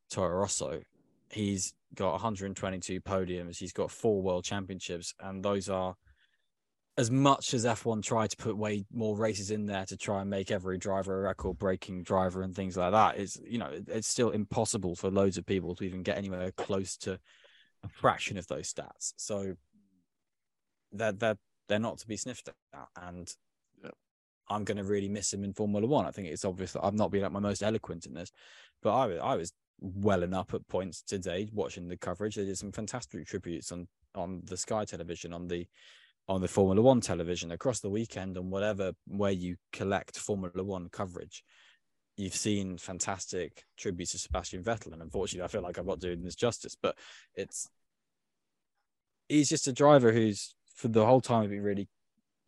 [0.09, 0.81] toro rosso
[1.31, 3.57] he's got 122 podiums.
[3.57, 5.95] He's got four world championships, and those are
[6.97, 10.29] as much as F1 tried to put way more races in there to try and
[10.29, 13.17] make every driver a record breaking driver and things like that.
[13.17, 16.97] It's you know it's still impossible for loads of people to even get anywhere close
[16.97, 17.19] to
[17.83, 19.13] a fraction of those stats.
[19.17, 19.53] So
[20.91, 21.37] they're they're
[21.69, 23.31] they're not to be sniffed at, and
[24.49, 26.05] I'm going to really miss him in Formula One.
[26.05, 28.31] I think it's obvious that I've not been at my most eloquent in this,
[28.81, 32.35] but I I was welling up at points today watching the coverage.
[32.35, 35.67] They did some fantastic tributes on on the Sky television, on the
[36.27, 40.89] on the Formula One television across the weekend, on whatever where you collect Formula One
[40.89, 41.43] coverage.
[42.15, 46.23] You've seen fantastic tributes to Sebastian Vettel, and unfortunately, I feel like I'm not doing
[46.23, 46.97] this justice, but
[47.35, 47.69] it's
[49.29, 51.87] he's just a driver who's for the whole time been really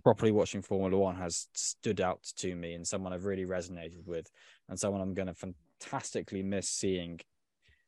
[0.04, 4.30] properly watching Formula One has stood out to me and someone I've really resonated with
[4.68, 7.20] and someone I'm going to fantastically miss seeing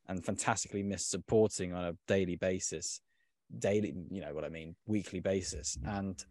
[0.07, 3.01] and fantastically miss supporting on a daily basis
[3.59, 5.77] daily you know what i mean weekly basis.
[5.85, 6.23] And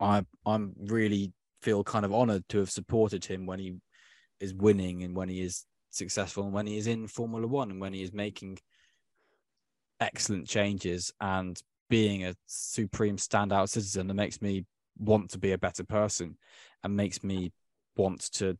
[0.00, 1.32] i i'm really
[1.62, 3.76] feel kind of honored to have supported him when he
[4.40, 7.80] is winning and when he is successful and when he is in formula 1 and
[7.80, 8.58] when he is making
[10.00, 11.12] excellent changes.
[11.20, 14.64] And being a supreme standout citizen that makes me
[14.98, 16.36] want to be a better person
[16.82, 17.52] and makes me
[17.96, 18.56] want to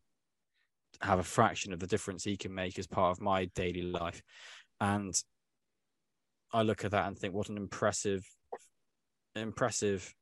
[1.00, 4.22] have a fraction of the difference he can make as part of my daily life.
[4.80, 5.14] And
[6.52, 8.24] I look at that and think, what an impressive,
[9.36, 10.14] impressive,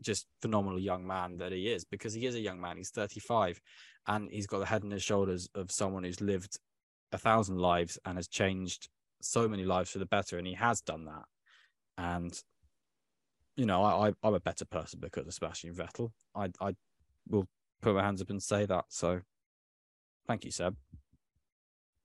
[0.00, 2.76] just phenomenal young man that he is, because he is a young man.
[2.76, 3.60] He's 35
[4.06, 6.58] and he's got the head and his shoulders of someone who's lived
[7.12, 8.88] a thousand lives and has changed
[9.20, 10.38] so many lives for the better.
[10.38, 11.24] And he has done that.
[12.00, 12.32] And,
[13.56, 16.12] you know, I, I, I'm a better person because of Sebastian Vettel.
[16.34, 16.74] I, I
[17.28, 17.46] will
[17.82, 18.86] put my hands up and say that.
[18.88, 19.20] So
[20.26, 20.76] thank you, Seb.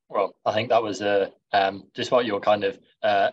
[0.10, 3.32] Well, I think that was a uh, um, despite your kind of uh,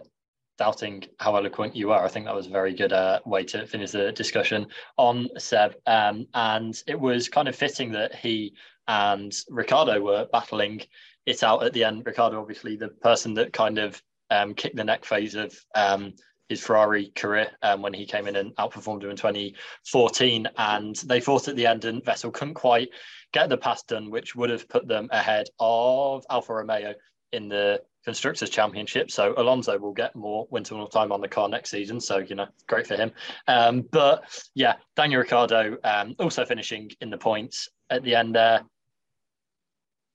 [0.57, 3.67] doubting how eloquent you are, I think that was a very good uh, way to
[3.67, 5.75] finish the discussion on Seb.
[5.87, 8.55] Um, and it was kind of fitting that he
[8.87, 10.83] and Ricciardo were battling
[11.27, 12.07] it out at the end.
[12.07, 14.01] Ricciardo, obviously, the person that kind of
[14.31, 16.15] um, kicked the neck phase of um,
[16.49, 20.49] his Ferrari career um, when he came in and outperformed him in 2014.
[20.57, 22.91] And they fought at the end, and Vettel couldn't quite
[23.33, 26.95] get the pass done, which would have put them ahead of Alfa Romeo
[27.33, 29.11] in the constructors championship.
[29.11, 32.01] So Alonso will get more winter time on the car next season.
[32.01, 33.13] So you know, great for him.
[33.49, 34.25] Um, but
[34.55, 38.63] yeah, Daniel Ricciardo um, also finishing in the points at the end there.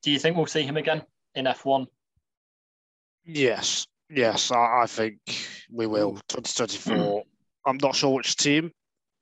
[0.04, 1.04] Do you think we'll see him again
[1.36, 1.88] in F1?
[3.26, 5.20] Yes, yes, I, I think
[5.72, 6.20] we will.
[6.30, 7.24] 2024.
[7.66, 8.72] I'm not sure which team.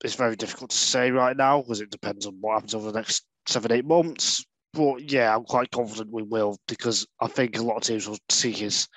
[0.03, 2.99] It's very difficult to say right now because it depends on what happens over the
[2.99, 4.45] next seven, eight months.
[4.73, 8.17] But yeah, I'm quite confident we will because I think a lot of teams will
[8.29, 8.87] see his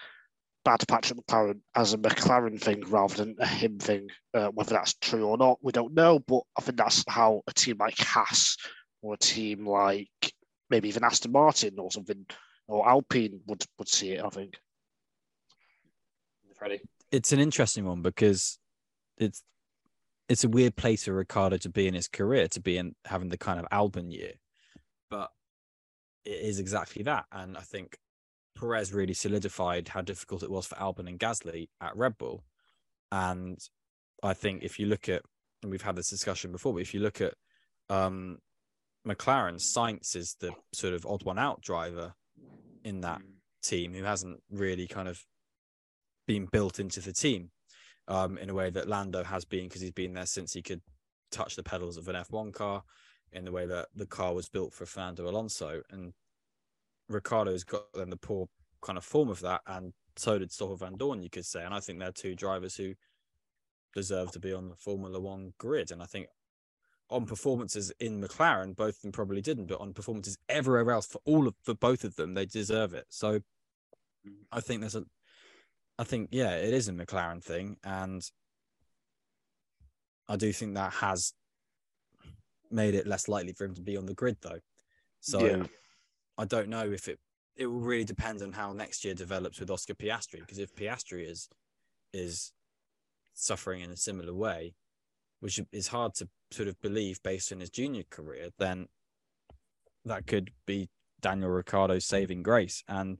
[0.65, 4.09] bad patch at McLaren as a McLaren thing rather than a him thing.
[4.35, 6.19] Uh, whether that's true or not, we don't know.
[6.19, 8.57] But I think that's how a team like Haas
[9.01, 10.09] or a team like
[10.69, 12.27] maybe even Aston Martin or something
[12.67, 14.25] or Alpine would would see it.
[14.25, 14.55] I think.
[16.59, 16.81] Freddie.
[17.11, 18.59] It's an interesting one because
[19.17, 19.43] it's
[20.29, 23.31] it's a weird place for Ricciardo to be in his career to be in having
[23.31, 24.33] the kind of Albon year,
[25.11, 25.31] but
[26.25, 27.25] it is exactly that.
[27.33, 27.97] And I think
[28.59, 32.45] Perez really solidified how difficult it was for Albon and Gasly at Red Bull.
[33.11, 33.59] And
[34.23, 35.23] I think if you look at,
[35.63, 37.35] and we've had this discussion before, but if you look at
[37.89, 38.39] um,
[39.07, 42.15] McLaren, Sainz is the sort of odd one out driver
[42.85, 43.23] in that
[43.63, 45.25] team who hasn't really kind of
[46.29, 47.51] been built into the team
[48.07, 50.83] um, in a way that Lando has been because he's been there since he could
[51.33, 52.85] touch the pedals of an F1 car
[53.33, 55.83] in the way that the car was built for Fernando Alonso.
[55.91, 56.13] And
[57.09, 58.47] Ricciardo's got then the poor
[58.83, 59.63] kind of form of that.
[59.67, 61.65] And so did Stoffel Vandoorne, you could say.
[61.65, 62.95] And I think they're two drivers who
[63.95, 65.91] deserve to be on the Formula One grid.
[65.91, 66.27] And I think
[67.11, 71.21] on performances in McLaren, both of them probably didn't, but on performances everywhere else for
[71.25, 73.07] all of for both of them, they deserve it.
[73.09, 73.41] So
[74.53, 75.05] I think there's a
[75.99, 78.23] I think yeah, it is a McLaren thing, and
[80.29, 81.33] I do think that has
[82.71, 84.61] made it less likely for him to be on the grid, though.
[85.21, 85.67] So Yeah.
[86.37, 87.19] I don't know if it
[87.57, 91.29] it will really depend on how next year develops with Oscar Piastri, because if Piastri
[91.29, 91.49] is
[92.13, 92.53] is
[93.35, 94.75] suffering in a similar way,
[95.41, 98.87] which is hard to sort of believe based on his junior career, then
[100.05, 100.89] that could be
[101.21, 103.19] Daniel Ricciardo's saving grace and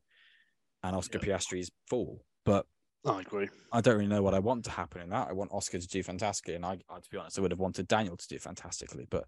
[0.85, 2.25] and Oscar Piastri's fall.
[2.49, 2.67] But
[3.05, 3.49] I agree.
[3.73, 5.29] I don't really know what I want to happen in that.
[5.29, 7.61] I want Oscar to do fantastically, and I, I to be honest, I would have
[7.61, 9.07] wanted Daniel to do fantastically.
[9.09, 9.25] But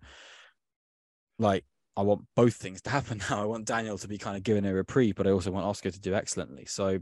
[1.39, 1.65] like,
[1.99, 3.43] I want both things to happen now.
[3.43, 5.91] I want Daniel to be kind of given a reprieve, but I also want Oscar
[5.91, 6.65] to do excellently.
[6.65, 6.99] So,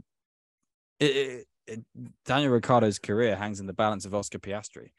[0.99, 1.79] it, it, it,
[2.25, 4.89] Daniel Ricciardo's career hangs in the balance of Oscar Piastri,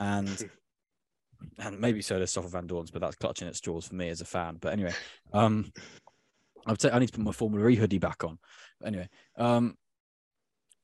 [0.00, 0.50] and
[1.58, 4.24] and maybe so does Stoffel Vandoorne's, but that's clutching at straws for me as a
[4.24, 4.56] fan.
[4.58, 4.94] But anyway,
[5.34, 5.70] um,
[6.66, 8.38] I'd say I need to put my Formula E hoodie back on.
[8.80, 9.76] But anyway, um,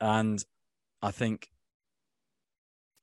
[0.02, 0.44] and
[1.00, 1.48] I think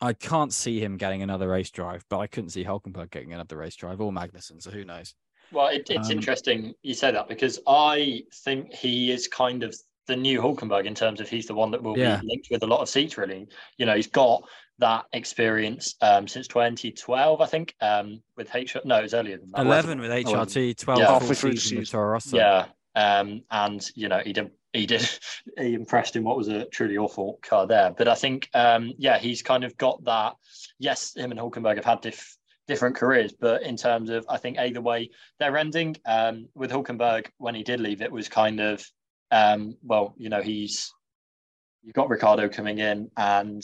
[0.02, 3.58] I can't see him getting another race drive, but I couldn't see Hulkenberg getting another
[3.58, 4.62] race drive or Magnussen.
[4.62, 5.16] So who knows?
[5.52, 9.76] Well, it, it's Um, interesting you say that because I think he is kind of
[10.08, 12.20] the new Hulkenberg in terms of he's the one that will Yeah.
[12.22, 13.18] be linked with a lot of seats.
[13.18, 13.48] Really,
[13.78, 14.44] you know, he's got
[14.80, 18.76] that experience um, since 2012, I think, um, with H.
[18.86, 19.62] No, it was earlier than that.
[19.66, 21.06] Eleven with HRT, twelve Yeah.
[21.08, 21.90] full Halfway through the season with.
[21.92, 22.38] Toro Rosso.
[22.38, 25.08] Yeah, um, and you know he did he did
[25.58, 27.92] he impressed in what was a truly awful car there.
[27.92, 30.36] But I think um, yeah, he's kind of got that.
[30.80, 34.60] Yes, him and Hulkenberg have had diff, different careers, but in terms of I think
[34.60, 35.10] either way
[35.40, 35.96] they're ending.
[36.06, 38.86] Um, with Hulkenberg when he did leave, it was kind of
[39.32, 40.94] um, well, you know, he's
[41.84, 43.64] you've got Ricciardo coming in and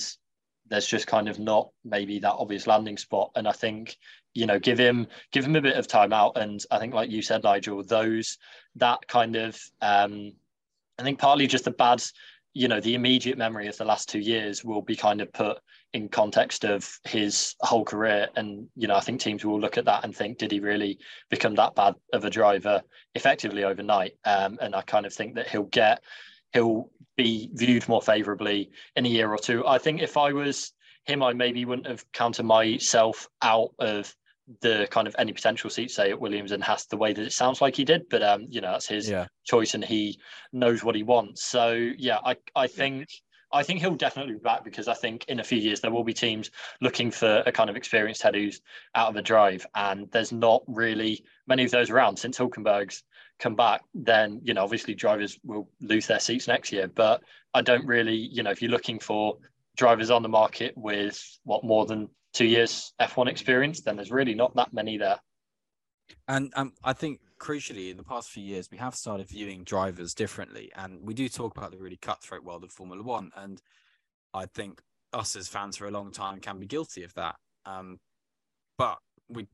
[0.67, 3.31] there's just kind of not maybe that obvious landing spot.
[3.35, 3.97] And I think,
[4.33, 6.37] you know, give him give him a bit of time out.
[6.37, 8.37] And I think like you said, Nigel, those
[8.75, 10.33] that kind of um
[10.99, 12.03] I think partly just the bad,
[12.53, 15.57] you know, the immediate memory of the last two years will be kind of put
[15.93, 18.27] in context of his whole career.
[18.35, 20.99] And, you know, I think teams will look at that and think, did he really
[21.29, 22.81] become that bad of a driver
[23.13, 24.13] effectively overnight?
[24.25, 26.03] Um, and I kind of think that he'll get
[26.53, 29.65] he'll be viewed more favorably in a year or two.
[29.67, 30.73] I think if I was
[31.05, 34.13] him, I maybe wouldn't have counted myself out of
[34.61, 37.33] the kind of any potential seat say at Williams and Haas the way that it
[37.33, 38.07] sounds like he did.
[38.09, 39.27] But um, you know, that's his Yeah.
[39.43, 40.19] choice and he
[40.53, 41.43] knows what he wants.
[41.43, 43.07] So yeah, I I think
[43.51, 46.03] I think he'll definitely be back because I think in a few years there will
[46.03, 48.61] be teams looking for a kind of experienced head who's
[48.95, 53.03] out of a drive, and there's not really many of those around since Hulkenberg's
[53.39, 53.81] come back.
[53.93, 57.21] Then you know, obviously drivers will lose their seats next year, but
[57.53, 59.37] I don't really, you know, if you're looking for
[59.75, 64.33] drivers on the market with what more than two years F1 experience, then there's really
[64.33, 65.19] not that many there.
[66.27, 70.13] And um, I think crucially, in the past few years, we have started viewing drivers
[70.13, 73.31] differently, and we do talk about the really cutthroat world of Formula One.
[73.35, 73.61] And
[74.33, 74.81] I think
[75.13, 77.35] us as fans for a long time can be guilty of that.
[77.65, 77.99] Um,
[78.77, 78.97] but
[79.29, 79.47] we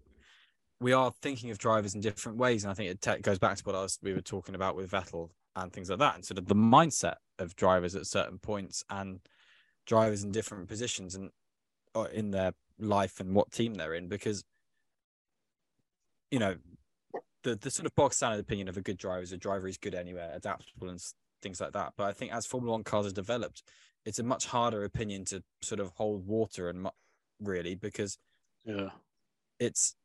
[0.79, 3.57] we are thinking of drivers in different ways, and I think it te- goes back
[3.57, 6.25] to what I was we were talking about with Vettel and things like that, and
[6.25, 9.19] sort of the mindset of drivers at certain points and
[9.85, 11.31] drivers in different positions and
[11.93, 14.43] or in their life and what team they're in because
[16.31, 16.55] you know
[17.43, 19.77] the the sort of box standard opinion of a good driver is a driver is
[19.77, 21.01] good anywhere, adaptable and
[21.41, 21.93] things like that.
[21.97, 23.63] But I think as Formula One cars have developed,
[24.05, 26.87] it's a much harder opinion to sort of hold water and
[27.41, 28.17] really because
[28.65, 28.89] yeah,
[29.59, 29.95] it's.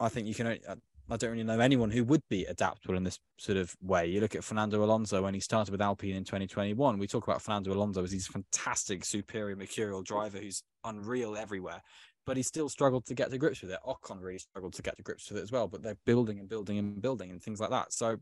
[0.00, 0.46] I think you can.
[0.46, 0.76] Uh,
[1.10, 4.06] I don't really know anyone who would be adaptable in this sort of way.
[4.06, 6.98] You look at Fernando Alonso when he started with Alpine in 2021.
[6.98, 11.82] We talk about Fernando Alonso as he's a fantastic, superior, mercurial driver who's unreal everywhere
[12.26, 13.80] but he still struggled to get to grips with it.
[13.86, 16.48] Ocon really struggled to get to grips with it as well, but they're building and
[16.48, 17.92] building and building and things like that.
[17.92, 18.18] So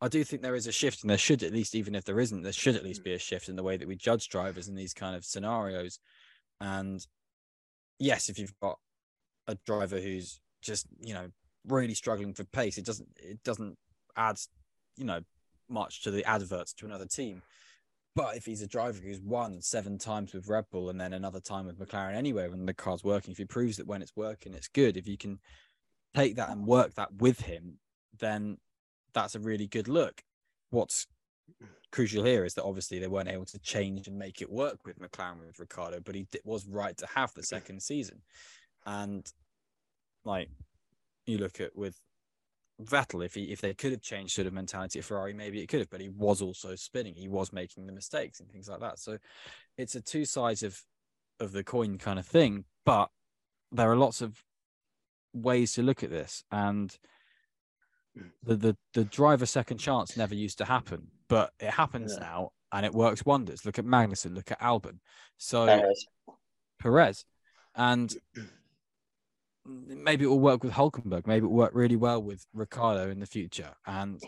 [0.00, 2.20] I do think there is a shift, and there should at least, even if there
[2.20, 4.68] isn't, there should at least be a shift in the way that we judge drivers
[4.68, 5.98] in these kind of scenarios.
[6.60, 7.04] And
[7.98, 8.78] yes, if you've got
[9.46, 11.28] a driver who's just, you know,
[11.66, 13.76] really struggling for pace, it doesn't it doesn't
[14.16, 14.38] add,
[14.96, 15.20] you know,
[15.68, 17.42] much to the adverts to another team.
[18.16, 21.40] But if he's a driver who's won seven times with Red Bull and then another
[21.40, 24.52] time with McLaren anyway, when the car's working, if he proves that when it's working,
[24.52, 25.38] it's good, if you can
[26.14, 27.78] take that and work that with him,
[28.18, 28.58] then
[29.14, 30.22] that's a really good look.
[30.70, 31.06] What's
[31.92, 34.98] crucial here is that obviously they weren't able to change and make it work with
[34.98, 38.22] McLaren with Ricciardo, but he was right to have the second season.
[38.86, 39.30] And
[40.24, 40.48] like
[41.26, 42.00] you look at with
[42.82, 45.68] Vettel, if he if they could have changed sort of mentality at Ferrari, maybe it
[45.68, 47.14] could have, but he was also spinning.
[47.14, 48.98] He was making the mistakes and things like that.
[48.98, 49.18] So
[49.76, 50.80] it's a two sides of
[51.38, 52.64] of the coin kind of thing.
[52.84, 53.10] But
[53.72, 54.42] there are lots of
[55.32, 56.42] ways to look at this.
[56.50, 56.96] And
[58.42, 62.26] the the, the driver second chance never used to happen, but it happens yeah.
[62.26, 63.64] now and it works wonders.
[63.64, 64.98] Look at Magnussen, look at Albon.
[65.36, 66.06] So Perez.
[66.78, 67.24] Perez.
[67.74, 68.14] And
[69.66, 71.26] maybe it will work with Hulkenberg.
[71.26, 73.70] Maybe it will work really well with Ricciardo in the future.
[73.86, 74.20] And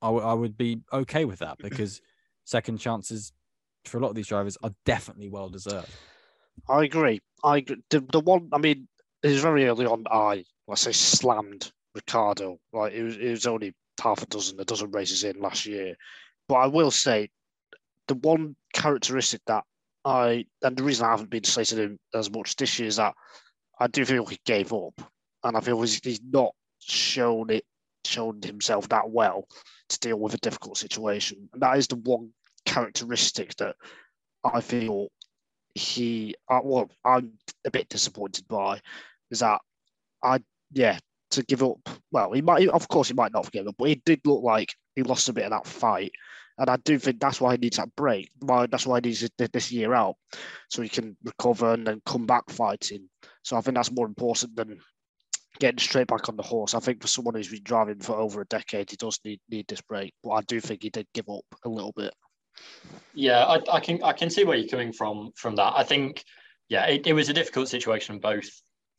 [0.00, 2.00] I, w- I would be okay with that because
[2.44, 3.32] second chances
[3.84, 5.90] for a lot of these drivers are definitely well deserved.
[6.68, 7.20] I agree.
[7.42, 7.82] I agree.
[7.90, 8.88] The, the one, I mean,
[9.22, 10.04] it was very early on.
[10.10, 12.58] I, let's say, slammed Ricciardo.
[12.72, 15.96] Like it was, it was only half a dozen, a dozen races in last year.
[16.48, 17.30] But I will say,
[18.08, 19.64] the one characteristic that
[20.04, 23.14] I, and the reason I haven't been slated him as much this year is that
[23.82, 24.94] I do feel he gave up,
[25.42, 27.64] and I feel he's not shown it,
[28.04, 29.48] shown himself that well
[29.88, 31.48] to deal with a difficult situation.
[31.52, 32.30] And that is the one
[32.64, 33.74] characteristic that
[34.44, 35.08] I feel
[35.74, 37.32] he, uh, well, I'm
[37.64, 38.80] a bit disappointed by,
[39.32, 39.60] is that
[40.22, 40.38] I,
[40.70, 41.00] yeah,
[41.32, 41.88] to give up.
[42.12, 44.72] Well, he might, of course, he might not give up, but he did look like
[44.94, 46.12] he lost a bit of that fight.
[46.58, 48.30] And I do think that's why he needs that break.
[48.38, 50.14] Why that's why he needs this year out,
[50.70, 53.08] so he can recover and then come back fighting.
[53.42, 54.78] So I think that's more important than
[55.58, 56.74] getting straight back on the horse.
[56.74, 59.66] I think for someone who's been driving for over a decade, he does need need
[59.68, 60.14] this break.
[60.22, 62.14] But I do think he did give up a little bit.
[63.14, 65.74] Yeah, I, I can I can see where you're coming from from that.
[65.76, 66.24] I think
[66.68, 68.18] yeah, it, it was a difficult situation.
[68.18, 68.48] Both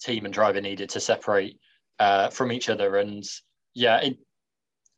[0.02, 1.58] team and driver needed to separate
[2.00, 3.24] uh, from each other, and
[3.74, 4.18] yeah, it,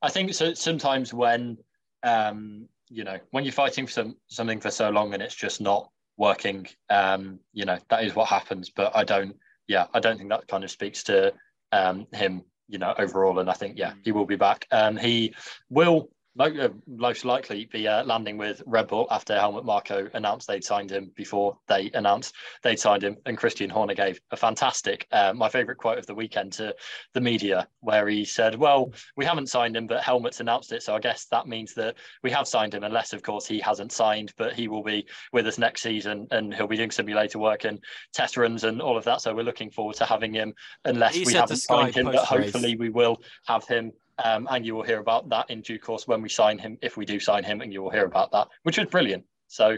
[0.02, 0.54] I think so.
[0.54, 1.58] Sometimes when
[2.04, 5.62] um, you know when you're fighting for some, something for so long and it's just
[5.62, 8.70] not working, um, you know that is what happens.
[8.70, 9.36] But I don't,
[9.68, 11.34] yeah, I don't think that kind of speaks to
[11.72, 13.40] um, him, you know, overall.
[13.40, 14.68] And I think yeah, he will be back.
[14.72, 15.34] Um, he
[15.70, 20.92] will most likely be uh, landing with Red Bull after Helmut Marko announced they'd signed
[20.92, 23.16] him before they announced they'd signed him.
[23.26, 26.76] And Christian Horner gave a fantastic, uh, my favourite quote of the weekend to
[27.14, 30.84] the media, where he said, Well, we haven't signed him, but Helmut's announced it.
[30.84, 33.94] So I guess that means that we have signed him, unless, of course, he hasn't
[33.94, 37.64] signed, but he will be with us next season and he'll be doing simulator work
[37.64, 37.82] and
[38.14, 39.22] test runs and all of that.
[39.22, 42.76] So we're looking forward to having him, unless he we haven't signed him, but hopefully
[42.76, 43.92] we will have him
[44.24, 46.98] um, and you will hear about that in due course when we sign him, if
[46.98, 49.26] we do sign him, and you will hear about that, which was brilliant.
[49.48, 49.78] So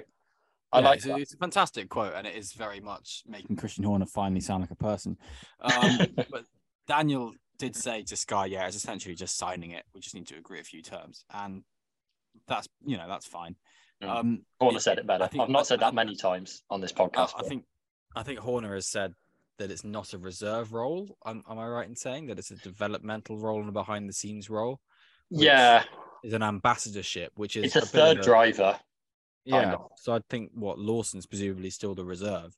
[0.72, 3.56] I yeah, like it's a, it's a, fantastic quote, and it is very much making
[3.56, 5.18] Christian Horner finally sound like a person.
[5.62, 6.44] Um, but
[6.88, 9.86] Daniel did say to Sky, yeah, it's essentially just signing it.
[9.94, 11.64] We just need to agree a few terms, and
[12.48, 13.56] that's you know that's fine.
[14.04, 14.10] Mm.
[14.10, 15.30] Um, Horner it, said it better.
[15.34, 17.34] I have not said that many times on this podcast.
[17.36, 17.64] I, I think
[18.16, 19.14] I think Horner has said
[19.58, 21.18] that it's not a reserve role.
[21.26, 24.14] Am, am I right in saying that it's a developmental role and a behind the
[24.14, 24.80] scenes role?
[25.30, 25.84] Yeah,
[26.24, 28.80] is an ambassadorship, which is it's a, a third a, driver.
[29.46, 32.56] Yeah, so I think what Lawson's presumably still the reserve,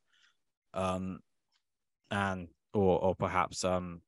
[0.74, 1.20] um,
[2.10, 4.02] and or or perhaps um,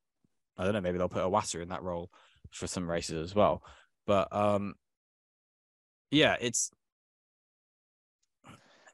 [0.57, 2.09] I don't know, maybe they'll put Iwasa in that role
[2.51, 3.63] for some races as well.
[4.07, 4.75] But um,
[6.09, 6.71] yeah, it's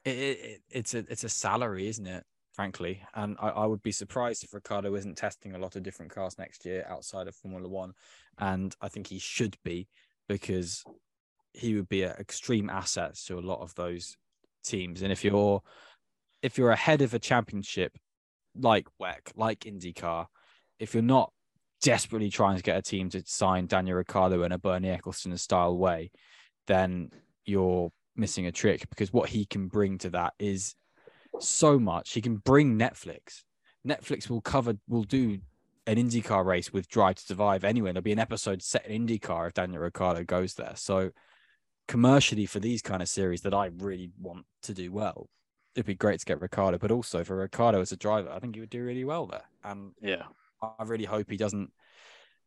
[0.04, 2.24] it, it, it's a it's a salary, isn't it?
[2.58, 3.00] Frankly.
[3.14, 6.38] And I, I, would be surprised if Ricciardo isn't testing a lot of different cars
[6.38, 7.92] next year outside of Formula One.
[8.36, 9.86] And I think he should be
[10.28, 10.82] because
[11.52, 14.16] he would be an extreme asset to a lot of those
[14.64, 15.02] teams.
[15.02, 15.62] And if you're
[16.42, 17.96] if you're ahead of a championship
[18.56, 20.26] like WEC, like IndyCar,
[20.80, 21.32] if you're not
[21.80, 25.78] desperately trying to get a team to sign Daniel Ricciardo in a Bernie Ecclestone style
[25.78, 26.10] way,
[26.66, 27.10] then
[27.44, 30.74] you're missing a trick because what he can bring to that is
[31.40, 32.12] so much.
[32.12, 33.44] He can bring Netflix.
[33.86, 35.38] Netflix will cover, will do
[35.86, 37.92] an IndyCar race with Drive to Survive anyway.
[37.92, 40.72] There'll be an episode set in IndyCar if Daniel Ricciardo goes there.
[40.74, 41.10] So
[41.86, 45.28] commercially for these kind of series that I really want to do well,
[45.74, 48.54] it'd be great to get Ricciardo, but also for Ricciardo as a driver, I think
[48.54, 49.44] he would do really well there.
[49.64, 50.24] And Yeah.
[50.60, 51.70] I really hope he doesn't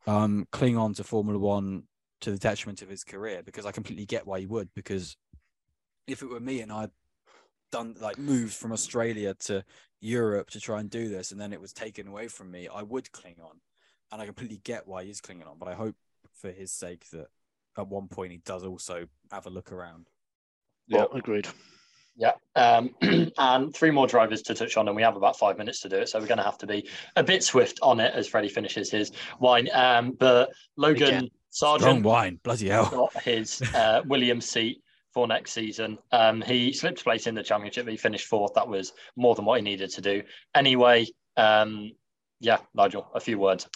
[0.05, 1.83] um, cling on to Formula One
[2.21, 4.69] to the detriment of his career because I completely get why he would.
[4.75, 5.15] Because
[6.07, 6.91] if it were me and I'd
[7.71, 9.63] done like moved from Australia to
[9.99, 12.83] Europe to try and do this and then it was taken away from me, I
[12.83, 13.59] would cling on.
[14.11, 15.57] And I completely get why he's clinging on.
[15.57, 15.95] But I hope
[16.33, 17.27] for his sake that
[17.77, 20.09] at one point he does also have a look around.
[20.87, 21.47] Yeah, Well- agreed.
[22.17, 22.33] Yeah.
[22.57, 22.93] Um,
[23.37, 25.95] and three more drivers to touch on, and we have about five minutes to do
[25.95, 26.09] it.
[26.09, 28.91] So we're going to have to be a bit swift on it as Freddie finishes
[28.91, 29.69] his wine.
[29.73, 31.29] Um, but Logan Again.
[31.51, 32.89] Strong Sargent wine, bloody hell.
[32.89, 34.81] got his uh, Williams seat
[35.13, 35.97] for next season.
[36.11, 37.87] Um, he slipped place in the championship.
[37.87, 38.53] He finished fourth.
[38.53, 40.23] That was more than what he needed to do.
[40.55, 41.07] Anyway,
[41.37, 41.91] um,
[42.39, 43.67] yeah, Nigel, a few words.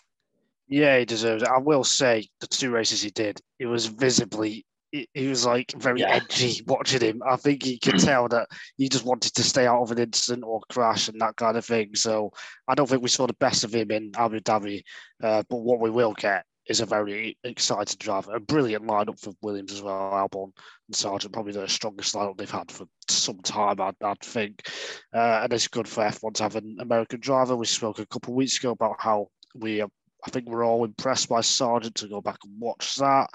[0.67, 1.49] Yeah, he deserves it.
[1.49, 5.71] I will say the two races he did, it was visibly, he, he was like
[5.77, 6.15] very Yeah.
[6.15, 7.21] edgy watching him.
[7.27, 10.43] I think you could tell that he just wanted to stay out of an incident
[10.43, 11.93] or crash and that kind of thing.
[11.95, 12.31] So
[12.67, 14.81] I don't think we saw the best of him in Abu Dhabi.
[15.21, 19.33] Uh, but what we will get is a very exciting driver, a brilliant lineup for
[19.41, 20.11] Williams as well.
[20.11, 20.51] Albon
[20.87, 24.67] and Sargeant, probably the strongest lineup they've had for some time, I'd, I'd think.
[25.13, 27.55] Uh, and it's good for F1 to have an American driver.
[27.55, 29.89] We spoke a couple of weeks ago about how we are
[30.25, 33.29] I think we're all impressed by Sargeant to go back and watch that.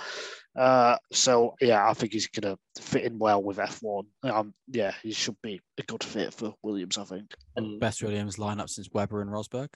[0.57, 4.07] Uh, so yeah, I think he's gonna fit in well with F1.
[4.25, 6.99] Um, yeah, he should be a good fit for Williams.
[6.99, 9.69] I think And Best Williams lineup since Webber and Rosberg.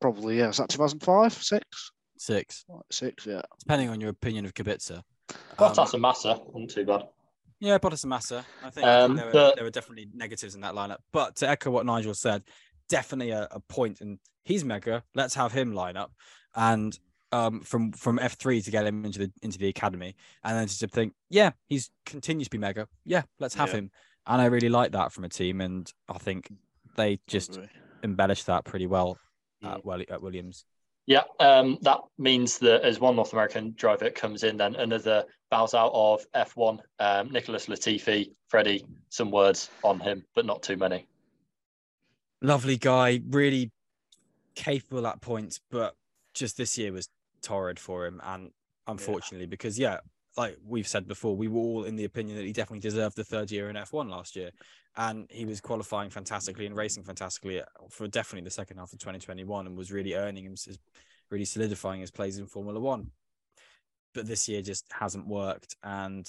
[0.00, 0.48] probably yeah.
[0.48, 1.64] Is that 2005, six,
[2.24, 3.24] Six, six?
[3.24, 3.40] Yeah.
[3.60, 5.02] depending on your opinion of Kubica.
[5.56, 7.04] Bottas Um, and Massa, wasn't too bad.
[7.60, 8.44] Yeah, Bottas and Massa.
[8.62, 10.98] I think, I think Um, there, were, but- there were definitely negatives in that lineup.
[11.12, 12.42] But to echo what Nigel said,
[12.90, 15.02] definitely a, a point, and he's mega.
[15.14, 16.12] Let's have him line up,
[16.54, 16.98] and
[17.32, 20.14] um, from from F three to get him into the into the academy,
[20.44, 22.86] and then to think, yeah, he's continues to be mega.
[23.06, 23.76] Yeah, let's have Yeah.
[23.76, 23.90] him.
[24.26, 26.52] And I really like that from a team, and I think
[26.98, 27.68] they just Agree.
[28.02, 29.16] embellished that pretty well
[29.62, 30.66] at, well at Williams.
[31.10, 35.74] Yeah, um, that means that as one North American driver comes in, then another bows
[35.74, 36.78] out of F1.
[37.00, 41.08] Um, Nicholas Latifi, Freddie, some words on him, but not too many.
[42.40, 43.72] lovely guy, really
[44.54, 45.96] capable at points, but
[46.32, 47.08] just this year was
[47.42, 48.20] torrid for him.
[48.22, 48.52] And
[48.86, 49.98] unfortunately, because yeah,
[50.40, 53.24] like we've said before, we were all in the opinion that he definitely deserved the
[53.24, 54.50] third year in F1 last year.
[54.96, 57.60] And he was qualifying fantastically and racing fantastically
[57.90, 60.54] for definitely the second half of 2021 and was really earning him,
[61.30, 63.10] really solidifying his plays in Formula One.
[64.14, 65.76] But this year just hasn't worked.
[65.82, 66.26] And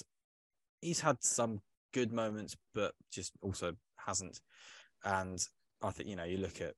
[0.82, 1.60] he's had some
[1.94, 4.40] good moments, but just also hasn't.
[5.04, 5.42] And
[5.82, 6.74] I think you know you look at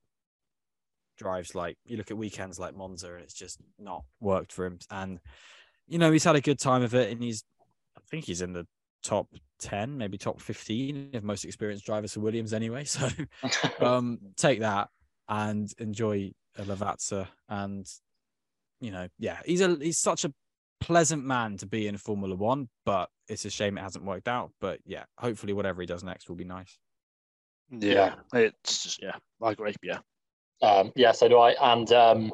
[1.17, 4.79] drives like you look at weekends like Monza and it's just not worked for him.
[4.89, 5.19] And
[5.87, 7.43] you know he's had a good time of it, and he's
[7.97, 8.65] I think he's in the
[9.03, 9.27] top
[9.59, 12.85] ten, maybe top fifteen of most experienced drivers for Williams anyway.
[12.85, 13.07] So
[13.79, 14.89] um, take that
[15.27, 17.27] and enjoy a Lavazza.
[17.49, 17.87] And
[18.81, 20.33] you know, yeah, he's a he's such a
[20.79, 24.51] pleasant man to be in Formula One, but it's a shame it hasn't worked out.
[24.59, 26.77] But yeah, hopefully whatever he does next will be nice.
[27.71, 29.15] Yeah, it's just yeah.
[29.41, 29.75] I agree.
[29.81, 29.99] Yeah.
[30.61, 31.73] Um, yeah, so do I.
[31.73, 32.33] And um, it,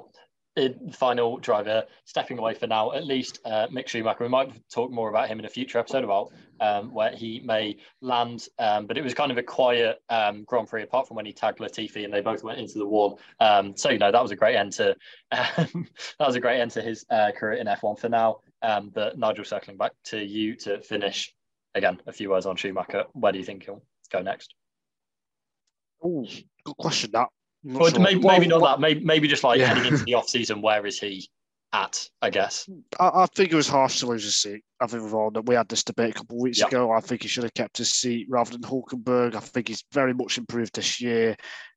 [0.91, 4.24] final driver stepping away for now, at least uh, Mick Schumacher.
[4.24, 7.78] We might talk more about him in a future episode about um, where he may
[8.02, 8.47] land.
[8.60, 11.34] Um, but it was kind of a quiet um, Grand Prix, apart from when he
[11.34, 13.20] tagged Latifi and they both went into the wall.
[13.39, 14.95] Um, so you know that was a great end to
[15.32, 15.70] that
[16.20, 18.39] was a great end to his uh, career in F1 for now.
[18.62, 21.34] Um, but Nigel, circling back to you to finish
[21.76, 21.99] again.
[22.08, 23.06] A few words on Schumacher.
[23.14, 24.54] Where do you think he'll go next?
[26.04, 26.26] Oh,
[26.66, 27.12] good question.
[27.14, 27.30] That.
[27.66, 27.99] I'm not sure.
[27.99, 28.80] maybe, Well, maybe not what- that.
[28.82, 29.68] Maybe, maybe just like Yeah.
[29.74, 30.62] heading into the off season.
[30.62, 31.30] Where is he
[31.74, 32.07] at?
[32.22, 32.68] I guess.
[32.99, 34.64] I, I think it was harsh to lose his seat.
[34.80, 36.68] I think we've all we had this debate a couple of weeks Yeah.
[36.68, 36.91] ago.
[36.91, 39.36] I think he should have kept his seat rather than Hulkenberg.
[39.36, 41.36] I think he's very much improved this year.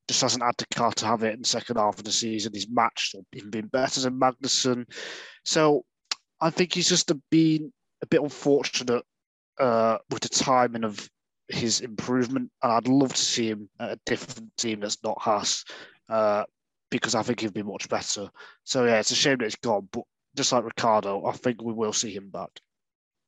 [0.08, 2.52] Just hasn't had the car to have it in the second half of the season.
[2.54, 4.84] He's matched or even been better than Magnussen.
[5.44, 5.84] So
[6.40, 7.72] I think he's just been
[8.02, 9.02] a bit unfortunate
[9.58, 11.08] uh, with the timing of
[11.48, 12.50] his improvement.
[12.62, 15.64] And I'd love to see him at a different team that's not Haas.
[16.08, 16.44] Uh,
[16.90, 18.30] because I think he'd be much better.
[18.62, 20.04] So yeah, it's a shame that he's gone, but
[20.36, 22.50] just like Ricciardo, I think we will see him back.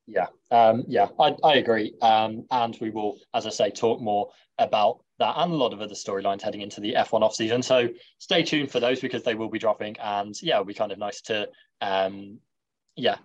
[0.05, 1.93] Yeah, um, yeah, I, I agree.
[2.01, 5.81] Um, and we will, as I say, talk more about that and a lot of
[5.81, 7.61] other storylines heading into the F1 off season.
[7.61, 7.89] So
[8.19, 9.97] stay tuned for those because they will be dropping.
[9.99, 11.49] And yeah, it'll be kind of nice to,
[11.81, 12.39] um,
[12.95, 13.17] yeah,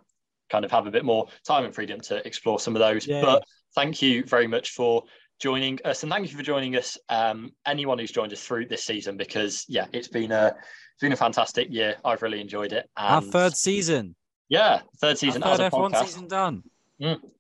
[0.51, 3.07] kind of have a bit more time and freedom to explore some of those.
[3.07, 3.23] Yeah.
[3.23, 5.03] But thank you very much for
[5.41, 6.97] joining us, and thank you for joining us.
[7.09, 10.47] Um, anyone who's joined us through this season, because yeah, it's been a
[10.95, 11.97] it's been a fantastic year.
[12.05, 12.89] I've really enjoyed it.
[12.97, 14.15] Our third season.
[14.49, 16.63] yeah, third Our season third as a F1 podcast, season done.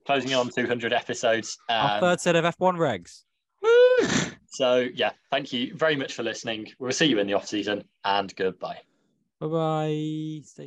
[0.07, 1.57] closing on 200 episodes.
[1.68, 3.22] Our Um, third set of F1 regs.
[3.62, 4.09] woo!
[4.49, 6.66] So yeah, thank you very much for listening.
[6.78, 8.78] We'll see you in the off season, and goodbye.
[9.41, 10.41] Bye bye.
[10.45, 10.61] Stay